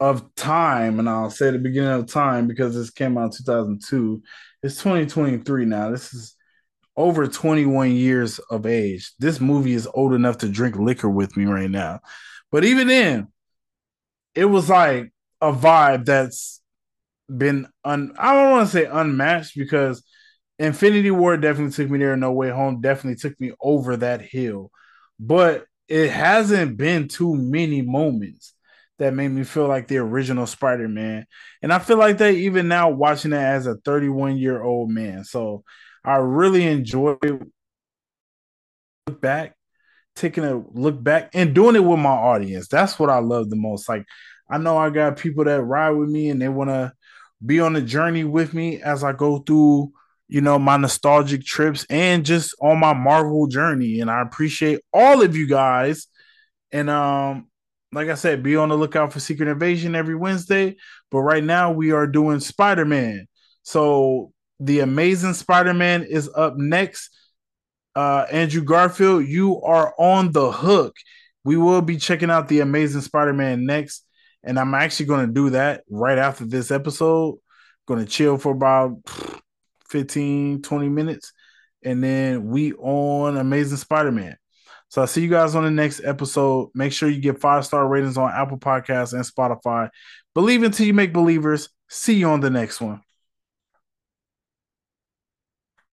of 0.00 0.34
time, 0.34 0.98
and 0.98 1.06
I'll 1.06 1.28
say 1.28 1.50
the 1.50 1.58
beginning 1.58 1.90
of 1.90 2.10
time 2.10 2.48
because 2.48 2.74
this 2.74 2.88
came 2.88 3.18
out 3.18 3.24
in 3.24 3.30
2002, 3.32 4.22
it's 4.62 4.76
2023 4.76 5.66
now. 5.66 5.90
This 5.90 6.14
is 6.14 6.34
over 6.96 7.26
21 7.26 7.92
years 7.92 8.38
of 8.38 8.64
age. 8.64 9.12
This 9.18 9.42
movie 9.42 9.74
is 9.74 9.86
old 9.92 10.14
enough 10.14 10.38
to 10.38 10.48
drink 10.48 10.76
liquor 10.76 11.10
with 11.10 11.36
me 11.36 11.44
right 11.44 11.70
now. 11.70 12.00
But 12.50 12.64
even 12.64 12.88
then, 12.88 13.28
it 14.34 14.46
was 14.46 14.70
like 14.70 15.12
a 15.42 15.52
vibe 15.52 16.06
that's 16.06 16.62
been 17.28 17.66
un 17.84 18.14
I 18.18 18.34
don't 18.34 18.50
want 18.50 18.68
to 18.68 18.72
say 18.72 18.84
unmatched 18.84 19.56
because 19.56 20.02
Infinity 20.58 21.10
War 21.10 21.36
definitely 21.36 21.72
took 21.72 21.90
me 21.90 21.98
there. 21.98 22.16
No 22.16 22.32
Way 22.32 22.50
Home 22.50 22.80
definitely 22.80 23.16
took 23.16 23.38
me 23.40 23.52
over 23.60 23.96
that 23.96 24.22
hill, 24.22 24.70
but 25.18 25.66
it 25.88 26.10
hasn't 26.10 26.76
been 26.76 27.08
too 27.08 27.34
many 27.34 27.82
moments 27.82 28.54
that 28.98 29.14
made 29.14 29.28
me 29.28 29.42
feel 29.44 29.66
like 29.66 29.88
the 29.88 29.98
original 29.98 30.46
Spider 30.46 30.88
Man, 30.88 31.26
and 31.62 31.72
I 31.72 31.78
feel 31.78 31.98
like 31.98 32.18
that 32.18 32.34
even 32.34 32.68
now 32.68 32.90
watching 32.90 33.32
it 33.32 33.36
as 33.36 33.66
a 33.66 33.76
31 33.76 34.36
year 34.36 34.62
old 34.62 34.90
man. 34.90 35.24
So 35.24 35.64
I 36.04 36.16
really 36.16 36.64
enjoy 36.64 37.16
look 39.06 39.20
back, 39.20 39.54
taking 40.14 40.44
a 40.44 40.62
look 40.72 41.02
back 41.02 41.30
and 41.34 41.54
doing 41.54 41.76
it 41.76 41.80
with 41.84 41.98
my 41.98 42.10
audience. 42.10 42.68
That's 42.68 42.98
what 42.98 43.10
I 43.10 43.18
love 43.18 43.50
the 43.50 43.56
most. 43.56 43.88
Like 43.88 44.04
I 44.48 44.58
know 44.58 44.76
I 44.76 44.90
got 44.90 45.16
people 45.16 45.44
that 45.44 45.62
ride 45.62 45.90
with 45.90 46.08
me 46.08 46.28
and 46.30 46.40
they 46.40 46.48
want 46.48 46.70
to 46.70 46.92
be 47.44 47.60
on 47.60 47.72
the 47.72 47.82
journey 47.82 48.24
with 48.24 48.54
me 48.54 48.80
as 48.80 49.04
I 49.04 49.12
go 49.12 49.38
through, 49.38 49.92
you 50.28 50.40
know, 50.40 50.58
my 50.58 50.76
nostalgic 50.76 51.44
trips 51.44 51.86
and 51.90 52.24
just 52.24 52.54
on 52.60 52.80
my 52.80 52.92
Marvel 52.92 53.46
journey. 53.46 54.00
And 54.00 54.10
I 54.10 54.22
appreciate 54.22 54.80
all 54.92 55.22
of 55.22 55.36
you 55.36 55.46
guys. 55.46 56.06
And 56.72 56.88
um, 56.88 57.48
like 57.92 58.08
I 58.08 58.14
said, 58.14 58.42
be 58.42 58.56
on 58.56 58.70
the 58.70 58.76
lookout 58.76 59.12
for 59.12 59.20
Secret 59.20 59.48
Invasion 59.48 59.94
every 59.94 60.14
Wednesday. 60.14 60.76
But 61.10 61.20
right 61.20 61.44
now 61.44 61.72
we 61.72 61.92
are 61.92 62.06
doing 62.06 62.40
Spider-Man. 62.40 63.28
So 63.62 64.32
the 64.60 64.80
amazing 64.80 65.34
Spider-Man 65.34 66.04
is 66.04 66.30
up 66.34 66.56
next. 66.56 67.10
Uh, 67.94 68.26
Andrew 68.30 68.62
Garfield, 68.62 69.26
you 69.26 69.60
are 69.62 69.94
on 69.98 70.32
the 70.32 70.50
hook. 70.50 70.96
We 71.44 71.56
will 71.56 71.82
be 71.82 71.96
checking 71.98 72.30
out 72.30 72.48
the 72.48 72.60
amazing 72.60 73.02
Spider-Man 73.02 73.66
next 73.66 74.03
and 74.44 74.58
I'm 74.58 74.74
actually 74.74 75.06
going 75.06 75.26
to 75.26 75.32
do 75.32 75.50
that 75.50 75.82
right 75.90 76.18
after 76.18 76.44
this 76.44 76.70
episode. 76.70 77.38
Going 77.86 78.00
to 78.00 78.10
chill 78.10 78.38
for 78.38 78.52
about 78.52 78.98
15, 79.88 80.62
20 80.62 80.88
minutes, 80.88 81.32
and 81.82 82.02
then 82.02 82.46
we 82.46 82.72
on 82.74 83.36
Amazing 83.36 83.78
Spider-Man. 83.78 84.36
So 84.88 85.00
I'll 85.00 85.06
see 85.06 85.22
you 85.22 85.28
guys 85.28 85.54
on 85.54 85.64
the 85.64 85.70
next 85.70 86.02
episode. 86.04 86.70
Make 86.74 86.92
sure 86.92 87.08
you 87.08 87.20
get 87.20 87.40
five 87.40 87.66
star 87.66 87.86
ratings 87.86 88.16
on 88.16 88.30
Apple 88.30 88.58
Podcasts 88.58 89.12
and 89.12 89.24
Spotify. 89.24 89.90
Believe 90.34 90.62
until 90.62 90.86
you 90.86 90.94
make 90.94 91.12
believers. 91.12 91.68
See 91.88 92.14
you 92.14 92.28
on 92.28 92.40
the 92.40 92.50
next 92.50 92.80
one. 92.80 93.03